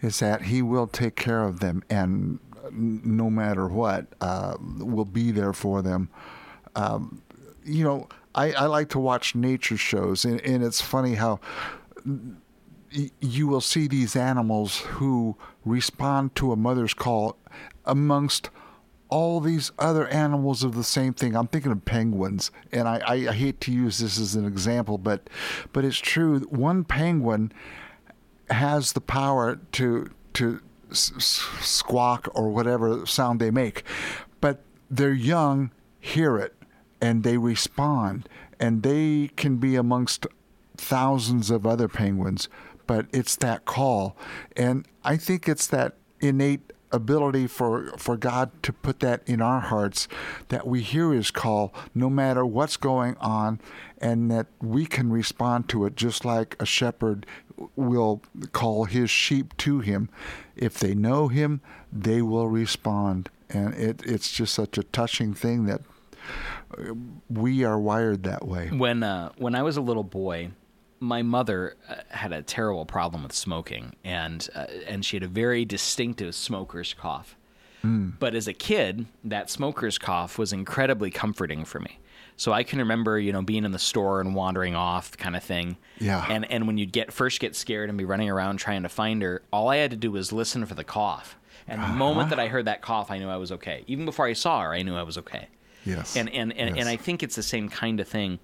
is 0.01 0.19
that 0.19 0.43
he 0.43 0.63
will 0.63 0.87
take 0.87 1.17
care 1.17 1.45
of 1.45 1.61
them 1.61 1.83
and 1.91 2.39
no 2.71 3.29
matter 3.29 3.67
what 3.69 4.07
uh, 4.21 4.57
will 4.61 5.05
be 5.05 5.31
there 5.31 5.53
for 5.53 5.83
them 5.83 6.09
um, 6.75 7.23
you 7.65 7.85
know 7.85 8.09
I, 8.35 8.53
I, 8.53 8.67
like 8.67 8.89
to 8.91 8.99
watch 8.99 9.35
nature 9.35 9.77
shows 9.77 10.25
and, 10.25 10.41
and 10.41 10.65
it's 10.65 10.81
funny 10.81 11.15
how 11.15 11.39
you 13.21 13.47
will 13.47 13.61
see 13.61 13.87
these 13.87 14.17
animals 14.17 14.79
who 14.81 15.37
respond 15.65 16.35
to 16.37 16.53
a 16.53 16.57
mother's 16.57 16.95
call 16.95 17.37
amongst 17.85 18.51
all 19.09 19.41
these 19.41 19.71
other 19.79 20.09
animals 20.09 20.63
of 20.63 20.75
the 20.75 20.85
same 20.85 21.13
thing. 21.13 21.37
I'm 21.37 21.47
thinking 21.47 21.71
of 21.71 21.85
penguins, 21.85 22.51
and 22.73 22.89
I, 22.89 23.03
I, 23.07 23.15
I 23.29 23.33
hate 23.33 23.61
to 23.63 23.73
use 23.73 23.99
this 23.99 24.19
as 24.19 24.35
an 24.35 24.47
example, 24.47 24.97
but 24.97 25.29
but 25.73 25.85
it's 25.85 25.99
true. 25.99 26.41
One 26.49 26.85
penguin 26.85 27.53
has 28.51 28.93
the 28.93 29.01
power 29.01 29.61
to 29.73 30.11
to 30.35 30.61
squawk 30.93 32.29
or 32.35 32.51
whatever 32.51 33.05
sound 33.07 33.41
they 33.41 33.51
make, 33.51 33.85
but 34.41 34.63
their 34.91 35.13
young 35.13 35.71
hear 36.01 36.39
it 36.39 36.55
and 37.01 37.25
they 37.25 37.37
respond, 37.37 38.29
and 38.61 38.83
they 38.83 39.29
can 39.37 39.57
be 39.57 39.77
amongst 39.77 40.27
thousands 40.77 41.51
of 41.51 41.67
other 41.67 41.89
penguins, 41.89 42.49
but 42.93 43.07
it's 43.11 43.37
that 43.37 43.65
call, 43.65 44.15
and 44.55 44.87
I 45.03 45.17
think 45.17 45.49
it's 45.49 45.67
that 45.69 45.95
innate 46.21 46.75
ability 46.91 47.47
for, 47.47 47.91
for 47.97 48.19
God 48.19 48.51
to 48.65 48.71
put 48.71 49.01
that 49.01 49.23
in 49.25 49.41
our 49.41 49.61
hearts 49.61 50.09
that 50.51 50.67
we 50.67 50.83
hear 50.83 51.11
His 51.11 51.31
call 51.31 51.73
no 51.95 52.11
matter 52.11 52.45
what's 52.45 52.77
going 52.77 53.17
on 53.17 53.63
and 53.97 54.31
that 54.31 54.49
we 54.61 54.85
can 54.85 55.11
respond 55.11 55.71
to 55.71 55.87
it 55.87 55.97
just 55.97 56.27
like 56.27 56.55
a 56.61 56.67
shepherd 56.67 57.25
will 57.77 58.21
call 58.53 58.85
his 58.85 59.09
sheep 59.09 59.57
to 59.57 59.81
Him. 59.81 60.11
If 60.55 60.79
they 60.79 60.93
know 60.95 61.29
Him, 61.29 61.63
they 61.91 62.21
will 62.21 62.49
respond. 62.49 63.31
And 63.49 63.73
it, 63.73 64.03
it's 64.05 64.31
just 64.31 64.53
such 64.53 64.77
a 64.77 64.83
touching 64.83 65.33
thing 65.33 65.65
that 65.65 65.81
we 67.31 67.65
are 67.65 67.79
wired 67.79 68.25
that 68.25 68.47
way. 68.47 68.69
When, 68.69 69.03
uh, 69.03 69.33
when 69.39 69.55
I 69.55 69.63
was 69.63 69.79
a 69.79 69.81
little 69.81 70.05
boy, 70.05 70.51
my 71.03 71.23
mother 71.23 71.77
uh, 71.89 71.97
had 72.09 72.33
a 72.33 72.43
terrible 72.43 72.87
problem 72.87 73.25
with 73.25 73.33
smoking, 73.33 73.95
and 74.05 74.49
uh, 74.55 74.67
and 74.87 75.05
she 75.05 75.17
had 75.17 75.25
a 75.25 75.29
very 75.29 75.65
distinctive 75.65 76.35
smoker's 76.35 76.95
cough. 76.95 77.37
Mm. 77.85 78.13
But 78.19 78.35
as 78.35 78.47
a 78.47 78.53
kid, 78.53 79.07
that 79.25 79.51
smoker's 79.51 79.99
cough 79.99 80.39
was 80.39 80.53
incredibly 80.53 81.11
comforting 81.11 81.65
for 81.65 81.81
me. 81.81 81.99
So 82.37 82.53
I 82.53 82.63
can 82.63 82.79
remember, 82.79 83.19
you 83.19 83.33
know, 83.33 83.43
being 83.43 83.65
in 83.65 83.73
the 83.73 83.79
store 83.79 84.21
and 84.21 84.35
wandering 84.35 84.77
off, 84.77 85.17
kind 85.17 85.37
of 85.37 85.43
thing. 85.43 85.77
Yeah. 85.99 86.25
And 86.29 86.51
and 86.51 86.67
when 86.67 86.79
you'd 86.79 86.93
get 86.93 87.13
first 87.13 87.41
get 87.41 87.57
scared 87.57 87.89
and 87.89 87.99
be 87.99 88.05
running 88.05 88.31
around 88.31 88.59
trying 88.59 88.85
to 88.85 88.89
find 88.89 89.21
her, 89.23 89.43
all 89.53 89.69
I 89.69 89.77
had 89.77 89.91
to 89.91 89.97
do 89.97 90.13
was 90.13 90.33
listen 90.33 90.65
for 90.65 90.75
the 90.75 90.85
cough. 90.85 91.37
And 91.67 91.81
the 91.81 91.87
uh-huh. 91.87 91.95
moment 91.95 92.31
that 92.31 92.41
I 92.41 92.49
heard 92.49 92.65
that 92.67 92.81
cough, 92.81 93.11
I 93.11 93.19
knew 93.19 93.29
I 93.29 93.37
was 93.37 93.53
okay. 93.53 93.85
Even 93.87 94.05
before 94.05 94.27
I 94.27 94.33
saw 94.33 94.63
her, 94.63 94.73
I 94.73 94.83
knew 94.83 94.97
I 94.97 95.03
was 95.03 95.19
okay. 95.19 95.49
Yes. 95.85 96.17
And 96.17 96.31
and 96.31 96.53
and, 96.53 96.77
yes. 96.77 96.81
and 96.81 96.89
I 96.89 96.97
think 96.97 97.25
it's 97.25 97.35
the 97.35 97.43
same 97.43 97.69
kind 97.69 97.99
of 97.99 98.07
thing 98.07 98.39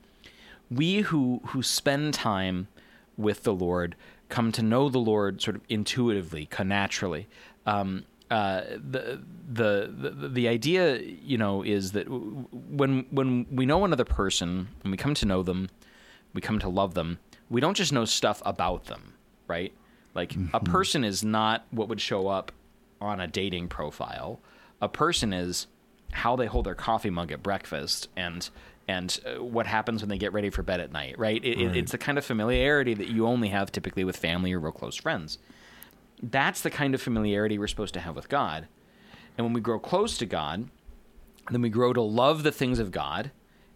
we 0.70 1.00
who 1.00 1.40
who 1.46 1.62
spend 1.62 2.14
time 2.14 2.68
with 3.16 3.42
the 3.42 3.54
Lord 3.54 3.96
come 4.28 4.52
to 4.52 4.62
know 4.62 4.88
the 4.88 4.98
Lord 4.98 5.40
sort 5.40 5.56
of 5.56 5.62
intuitively, 5.68 6.48
naturally. 6.64 7.26
Um, 7.66 8.04
uh, 8.30 8.62
the, 8.72 9.22
the 9.48 9.90
the 9.90 10.28
the 10.28 10.48
idea, 10.48 10.98
you 11.00 11.38
know, 11.38 11.62
is 11.62 11.92
that 11.92 12.06
when 12.08 13.06
when 13.10 13.46
we 13.50 13.64
know 13.64 13.84
another 13.84 14.04
person, 14.04 14.68
when 14.82 14.90
we 14.90 14.96
come 14.96 15.14
to 15.14 15.26
know 15.26 15.42
them, 15.42 15.70
we 16.34 16.40
come 16.40 16.58
to 16.58 16.68
love 16.68 16.94
them. 16.94 17.18
We 17.48 17.60
don't 17.60 17.76
just 17.76 17.92
know 17.92 18.04
stuff 18.04 18.42
about 18.44 18.84
them, 18.84 19.14
right? 19.46 19.72
Like 20.14 20.30
mm-hmm. 20.30 20.54
a 20.54 20.60
person 20.60 21.04
is 21.04 21.24
not 21.24 21.66
what 21.70 21.88
would 21.88 22.00
show 22.00 22.28
up 22.28 22.52
on 23.00 23.20
a 23.20 23.26
dating 23.26 23.68
profile. 23.68 24.40
A 24.82 24.88
person 24.88 25.32
is 25.32 25.66
how 26.12 26.36
they 26.36 26.46
hold 26.46 26.66
their 26.66 26.74
coffee 26.74 27.10
mug 27.10 27.32
at 27.32 27.42
breakfast 27.42 28.08
and 28.16 28.48
and 28.88 29.20
uh, 29.26 29.42
what 29.44 29.66
happens 29.66 30.00
when 30.02 30.08
they 30.08 30.18
get 30.18 30.32
ready 30.32 30.50
for 30.50 30.62
bed 30.62 30.80
at 30.80 30.90
night, 30.90 31.18
right? 31.18 31.44
It, 31.44 31.58
right? 31.58 31.76
It's 31.76 31.92
the 31.92 31.98
kind 31.98 32.16
of 32.16 32.24
familiarity 32.24 32.94
that 32.94 33.08
you 33.08 33.26
only 33.26 33.48
have 33.48 33.70
typically 33.70 34.02
with 34.02 34.16
family 34.16 34.52
or 34.52 34.58
real 34.58 34.72
close 34.72 34.96
friends. 34.96 35.38
That's 36.22 36.62
the 36.62 36.70
kind 36.70 36.94
of 36.94 37.02
familiarity 37.02 37.58
we're 37.58 37.68
supposed 37.68 37.94
to 37.94 38.00
have 38.00 38.16
with 38.16 38.28
God. 38.28 38.66
And 39.36 39.46
when 39.46 39.52
we 39.52 39.60
grow 39.60 39.78
close 39.78 40.18
to 40.18 40.26
God, 40.26 40.68
then 41.50 41.60
we 41.60 41.68
grow 41.68 41.92
to 41.92 42.02
love 42.02 42.42
the 42.42 42.50
things 42.50 42.78
of 42.78 42.90
God 42.90 43.30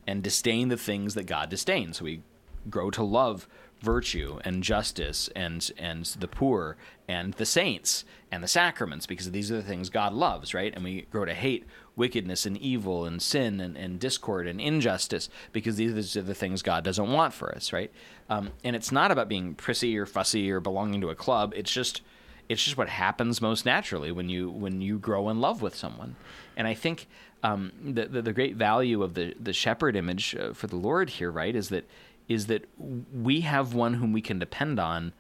and 0.07 0.23
disdain 0.23 0.69
the 0.69 0.77
things 0.77 1.15
that 1.15 1.25
God 1.25 1.51
disdains. 1.51 1.99
So 1.99 2.05
we 2.05 2.23
grow 2.71 2.91
to 2.91 3.03
love 3.03 3.49
virtue 3.81 4.39
and 4.45 4.63
justice 4.63 5.29
and 5.35 5.73
and 5.77 6.05
the 6.21 6.29
poor 6.29 6.77
and 7.09 7.35
the 7.35 7.45
saints 7.45 8.05
and 8.31 8.43
the 8.43 8.49
sacraments 8.49 9.07
because 9.07 9.31
these 9.33 9.51
are 9.51 9.57
the 9.57 9.63
things 9.63 9.91
God 9.91 10.15
loves, 10.15 10.55
right? 10.55 10.73
And 10.75 10.85
we 10.85 11.03
grow 11.11 11.25
to 11.25 11.35
hate 11.35 11.67
wickedness 11.97 12.47
and 12.47 12.57
evil 12.57 13.05
and 13.05 13.21
sin 13.21 13.61
and, 13.61 13.77
and 13.77 14.01
discord 14.01 14.47
and 14.47 14.61
injustice 14.61 15.29
because 15.53 15.77
these 15.77 16.17
are 16.17 16.23
the 16.23 16.35
things 16.35 16.63
God 16.63 16.85
doesn't 16.85 17.13
want 17.13 17.35
for 17.35 17.55
us, 17.55 17.73
right? 17.73 17.91
Um, 18.31 18.51
and 18.65 18.75
it's 18.75 18.93
not 18.93 19.11
about 19.11 19.29
being 19.29 19.55
prissy 19.55 19.99
or 19.99 20.07
fussy 20.07 20.51
or 20.51 20.61
belonging 20.61 21.01
to 21.03 21.11
a 21.11 21.15
club. 21.15 21.53
It's 21.55 21.73
just 21.73 22.03
it's 22.49 22.65
just 22.65 22.77
what 22.77 22.89
happens 22.89 23.41
most 23.41 23.67
naturally 23.67 24.13
when 24.13 24.29
you 24.29 24.51
when 24.51 24.81
you 24.81 24.99
grow 24.99 25.29
in 25.29 25.41
love 25.41 25.61
with 25.61 25.75
someone. 25.75 26.17
And 26.57 26.67
I 26.67 26.75
think 26.75 27.09
um, 27.43 27.73
the, 27.83 28.07
the, 28.07 28.23
the 28.23 28.33
great 28.33 28.57
value 28.57 29.03
of 29.03 29.15
the 29.15 29.35
the 29.39 29.53
shepherd 29.53 29.97
image 29.97 30.35
uh, 30.35 30.53
for 30.53 30.69
the 30.69 30.77
Lord 30.77 31.11
here, 31.11 31.31
right, 31.31 31.55
is 31.55 31.69
that 31.71 31.85
is 32.29 32.47
that 32.47 32.65
we 32.79 33.41
have 33.41 33.75
one 33.75 33.95
whom 33.95 34.13
we 34.13 34.21
can 34.21 34.39
depend 34.39 34.79
on 34.79 35.13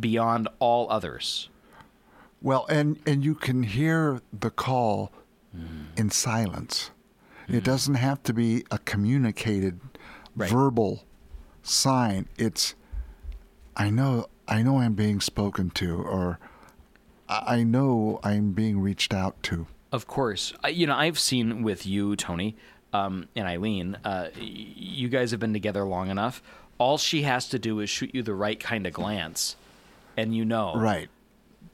beyond 0.00 0.48
all 0.58 0.90
others. 0.90 1.48
Well, 2.40 2.66
and 2.68 2.98
and 3.06 3.24
you 3.24 3.34
can 3.34 3.64
hear 3.64 4.20
the 4.32 4.50
call 4.50 5.12
mm. 5.56 5.86
in 5.96 6.10
silence. 6.10 6.90
Mm. 7.48 7.54
It 7.54 7.64
doesn't 7.64 7.94
have 7.94 8.22
to 8.24 8.32
be 8.32 8.64
a 8.70 8.78
communicated 8.78 9.80
right. 10.36 10.50
verbal 10.50 11.04
sign. 11.62 12.28
It's 12.36 12.74
I 13.76 13.90
know 13.90 14.26
I 14.46 14.62
know 14.62 14.78
I'm 14.78 14.94
being 14.94 15.20
spoken 15.20 15.70
to 15.70 15.96
or 15.96 16.38
I 17.28 17.62
know 17.62 18.20
I'm 18.22 18.52
being 18.52 18.80
reached 18.80 19.12
out 19.12 19.42
to. 19.44 19.66
Of 19.92 20.06
course. 20.06 20.52
You 20.68 20.86
know, 20.86 20.94
I've 20.94 21.18
seen 21.18 21.62
with 21.62 21.86
you, 21.86 22.16
Tony, 22.16 22.56
um, 22.92 23.28
and 23.36 23.46
Eileen, 23.46 23.96
uh, 24.04 24.28
you 24.36 25.08
guys 25.08 25.30
have 25.30 25.40
been 25.40 25.52
together 25.52 25.84
long 25.84 26.10
enough. 26.10 26.42
All 26.78 26.98
she 26.98 27.22
has 27.22 27.48
to 27.50 27.58
do 27.58 27.80
is 27.80 27.90
shoot 27.90 28.14
you 28.14 28.22
the 28.22 28.34
right 28.34 28.58
kind 28.58 28.86
of 28.86 28.92
glance, 28.92 29.56
and 30.16 30.34
you 30.34 30.44
know. 30.44 30.74
Right. 30.76 31.08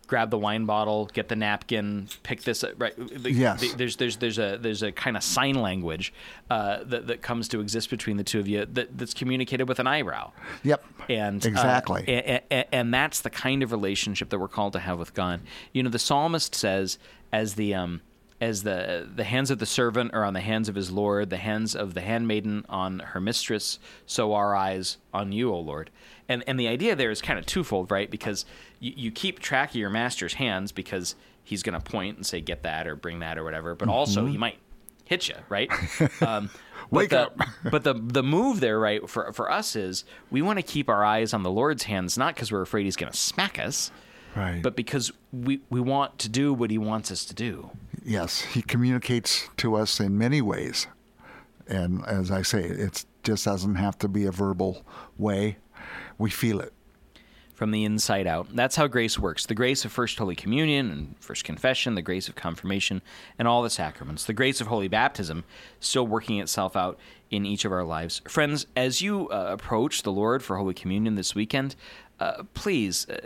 Grab 0.07 0.29
the 0.29 0.39
wine 0.39 0.67
bottle, 0.67 1.07
get 1.07 1.29
the 1.29 1.37
napkin, 1.37 2.09
pick 2.23 2.43
this. 2.43 2.63
Up, 2.63 2.73
right. 2.77 2.93
yes. 3.23 3.63
The, 3.63 3.69
there's 3.69 3.97
there's 3.97 4.19
there's 4.19 4.39
a 4.39 4.59
there's 4.61 4.83
a 4.83 4.93
kind 4.93 5.17
of 5.17 5.23
sign 5.23 5.55
language 5.55 6.13
uh, 6.51 6.85
that 6.85 7.07
that 7.07 7.23
comes 7.23 7.49
to 7.49 7.61
exist 7.61 7.89
between 7.89 8.19
the 8.19 8.25
two 8.25 8.39
of 8.39 8.47
you 8.47 8.67
that, 8.67 8.99
that's 8.99 9.15
communicated 9.15 9.67
with 9.67 9.79
an 9.79 9.87
eyebrow. 9.87 10.31
Yep. 10.63 10.85
And 11.09 11.45
uh, 11.45 11.49
exactly. 11.49 12.05
Uh, 12.07 12.11
and, 12.11 12.43
and, 12.51 12.67
and 12.71 12.95
that's 12.95 13.23
the 13.23 13.31
kind 13.31 13.63
of 13.63 13.73
relationship 13.73 14.29
that 14.29 14.39
we're 14.39 14.47
called 14.47 14.75
to 14.75 14.79
have 14.79 14.99
with 14.99 15.15
God. 15.15 15.41
You 15.73 15.83
know, 15.83 15.91
the 15.91 15.99
psalmist 15.99 16.55
says, 16.55 16.99
as 17.33 17.55
the 17.55 17.75
um, 17.75 18.03
as 18.41 18.63
the 18.63 19.09
the 19.15 19.25
hands 19.25 19.51
of 19.51 19.59
the 19.59 19.67
servant 19.67 20.13
are 20.13 20.25
on 20.25 20.35
the 20.35 20.41
hands 20.41 20.69
of 20.69 20.75
his 20.75 20.91
lord, 20.91 21.31
the 21.31 21.37
hands 21.37 21.75
of 21.75 21.95
the 21.95 22.01
handmaiden 22.01 22.65
on 22.69 22.99
her 22.99 23.21
mistress, 23.21 23.79
so 24.07 24.35
our 24.35 24.55
eyes 24.55 24.99
on 25.13 25.33
you, 25.33 25.53
O 25.53 25.61
Lord. 25.61 25.91
And 26.29 26.43
and 26.47 26.59
the 26.59 26.69
idea 26.69 26.97
there 26.97 27.11
is 27.11 27.23
kind 27.23 27.39
of 27.39 27.47
twofold, 27.47 27.91
right? 27.91 28.11
Because 28.11 28.45
you, 28.81 28.93
you 28.97 29.11
keep 29.11 29.39
track 29.41 29.71
of 29.71 29.77
your 29.77 29.91
master's 29.91 30.35
hands 30.35 30.73
because 30.73 31.15
he's 31.43 31.63
going 31.63 31.79
to 31.79 31.81
point 31.81 32.17
and 32.17 32.27
say, 32.27 32.41
"Get 32.41 32.63
that" 32.63 32.87
or 32.87 32.97
"Bring 32.97 33.21
that" 33.21 33.39
or 33.39 33.45
whatever. 33.45 33.75
But 33.75 33.87
mm-hmm. 33.87 33.95
also 33.95 34.27
he 34.27 34.37
might 34.37 34.59
hit 35.05 35.29
you, 35.29 35.37
right? 35.49 35.71
Um, 36.21 36.51
Wake 36.91 37.11
the, 37.11 37.23
up. 37.23 37.39
but 37.71 37.83
the 37.83 37.95
the 37.95 38.23
move 38.23 38.61
there, 38.61 38.79
right, 38.79 39.09
for 39.09 39.33
for 39.33 39.51
us 39.51 39.75
is 39.75 40.05
we 40.31 40.43
want 40.43 40.59
to 40.59 40.63
keep 40.63 40.89
our 40.89 41.05
eyes 41.05 41.33
on 41.33 41.43
the 41.43 41.51
Lord's 41.51 41.85
hands, 41.85 42.19
not 42.19 42.35
because 42.35 42.53
we're 42.53 42.63
afraid 42.63 42.85
he's 42.85 42.97
going 42.97 43.11
to 43.11 43.17
smack 43.17 43.59
us, 43.59 43.91
right? 44.37 44.63
But 44.63 44.77
because 44.77 45.11
we 45.33 45.61
we 45.71 45.81
want 45.81 46.19
to 46.21 46.29
do 46.29 46.53
what 46.53 46.71
he 46.71 46.79
wants 46.79 47.11
us 47.11 47.25
to 47.25 47.35
do 47.35 47.71
yes, 48.05 48.43
he 48.43 48.63
communicates 48.63 49.49
to 49.59 49.75
us 49.75 50.01
in 50.01 50.19
many 50.19 50.43
ways. 50.43 50.87
And 51.67 52.05
as 52.07 52.31
I 52.31 52.43
say, 52.43 52.65
it 52.65 53.05
just 53.23 53.45
doesn't 53.45 53.77
have 53.77 53.99
to 53.99 54.09
be 54.09 54.27
a 54.27 54.31
verbal 54.31 54.85
way. 55.17 55.59
We 56.19 56.31
feel 56.31 56.61
it. 56.61 56.73
From 57.55 57.71
the 57.71 57.85
inside 57.85 58.27
out. 58.27 58.49
That's 58.55 58.75
how 58.75 58.89
grace 58.89 59.17
works. 59.17 59.47
The 59.47 59.55
grace 59.55 59.85
of 59.85 59.93
First 59.93 60.19
Holy 60.19 60.35
Communion 60.35 60.91
and 60.91 61.15
First 61.21 61.45
Confession, 61.45 61.95
the 61.95 62.03
grace 62.03 62.29
of 62.29 62.35
confirmation, 62.35 63.01
and 63.39 63.47
all 63.47 63.63
the 63.63 63.71
sacraments. 63.71 64.25
The 64.25 64.33
grace 64.33 64.61
of 64.61 64.67
Holy 64.67 64.89
Baptism 64.89 65.45
still 65.79 66.07
working 66.07 66.41
itself 66.41 66.75
out 66.77 66.99
in 67.31 67.47
each 67.47 67.65
of 67.65 67.73
our 67.73 67.85
lives. 67.85 68.23
Friends, 68.27 68.67
as 68.75 69.01
you 69.01 69.29
uh, 69.29 69.47
approach 69.51 70.03
the 70.03 70.13
Lord 70.13 70.43
for 70.43 70.57
Holy 70.57 70.75
Communion 70.75 71.15
this 71.15 71.37
weekend, 71.37 71.77
uh, 72.19 72.43
please 72.55 73.09
uh, 73.09 73.19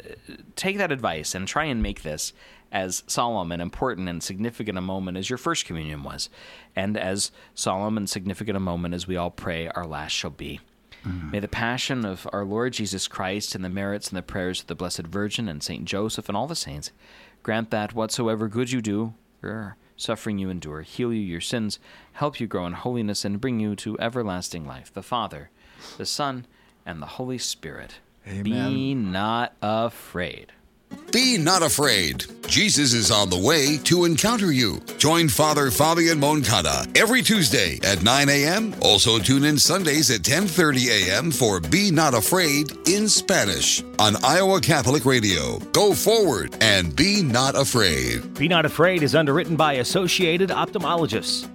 take 0.56 0.76
that 0.76 0.92
advice 0.92 1.34
and 1.34 1.48
try 1.48 1.64
and 1.64 1.82
make 1.82 2.02
this 2.02 2.34
as 2.70 3.02
solemn 3.06 3.52
and 3.52 3.62
important 3.62 4.08
and 4.08 4.22
significant 4.22 4.76
a 4.76 4.82
moment 4.82 5.16
as 5.16 5.30
your 5.30 5.38
first 5.38 5.64
communion 5.64 6.02
was, 6.02 6.28
and 6.76 6.96
as 6.96 7.30
solemn 7.54 7.96
and 7.96 8.08
significant 8.08 8.56
a 8.56 8.60
moment 8.60 8.94
as 8.94 9.06
we 9.06 9.16
all 9.16 9.30
pray 9.30 9.68
our 9.68 9.86
last 9.86 10.12
shall 10.12 10.30
be. 10.30 10.60
Mm-hmm. 11.06 11.30
May 11.30 11.40
the 11.40 11.48
passion 11.48 12.04
of 12.04 12.26
our 12.32 12.44
Lord 12.44 12.72
Jesus 12.72 13.08
Christ 13.08 13.54
and 13.54 13.64
the 13.64 13.68
merits 13.68 14.08
and 14.08 14.16
the 14.16 14.22
prayers 14.22 14.60
of 14.60 14.66
the 14.66 14.74
Blessed 14.74 15.06
Virgin 15.06 15.48
and 15.48 15.62
Saint 15.62 15.84
Joseph 15.84 16.28
and 16.28 16.36
all 16.36 16.46
the 16.46 16.56
saints 16.56 16.90
grant 17.42 17.70
that 17.70 17.94
whatsoever 17.94 18.48
good 18.48 18.70
you 18.70 18.82
do, 18.82 19.14
or 19.42 19.76
suffering 19.96 20.38
you 20.38 20.50
endure, 20.50 20.82
heal 20.82 21.12
you 21.12 21.20
your 21.20 21.40
sins, 21.40 21.78
help 22.12 22.40
you 22.40 22.46
grow 22.46 22.66
in 22.66 22.72
holiness, 22.72 23.24
and 23.24 23.40
bring 23.40 23.60
you 23.60 23.74
to 23.76 23.98
everlasting 23.98 24.66
life. 24.66 24.92
The 24.92 25.02
Father, 25.02 25.50
the 25.96 26.06
Son, 26.06 26.46
and 26.84 27.00
the 27.00 27.06
Holy 27.06 27.38
Spirit. 27.38 28.00
Amen. 28.26 28.42
Be 28.42 28.94
not 28.94 29.54
afraid. 29.62 30.52
Be 31.12 31.38
not 31.38 31.62
afraid. 31.62 32.24
Jesus 32.48 32.92
is 32.92 33.10
on 33.10 33.30
the 33.30 33.38
way 33.38 33.78
to 33.84 34.04
encounter 34.04 34.52
you. 34.52 34.80
Join 34.98 35.28
Father 35.28 35.70
Fabian 35.70 36.20
Moncada 36.20 36.86
every 36.94 37.22
Tuesday 37.22 37.78
at 37.82 38.02
9 38.02 38.28
a.m. 38.28 38.74
Also 38.82 39.18
tune 39.18 39.44
in 39.44 39.58
Sundays 39.58 40.10
at 40.10 40.22
10:30 40.22 40.88
a.m. 40.88 41.30
for 41.30 41.60
Be 41.60 41.90
Not 41.90 42.14
Afraid 42.14 42.72
in 42.88 43.08
Spanish 43.08 43.82
on 43.98 44.16
Iowa 44.24 44.60
Catholic 44.60 45.04
Radio. 45.04 45.58
Go 45.72 45.92
forward 45.92 46.56
and 46.60 46.94
be 46.94 47.22
not 47.22 47.54
afraid. 47.54 48.34
Be 48.34 48.48
Not 48.48 48.64
Afraid 48.64 49.02
is 49.02 49.14
underwritten 49.14 49.56
by 49.56 49.74
Associated 49.74 50.50
Ophthalmologists. 50.50 51.48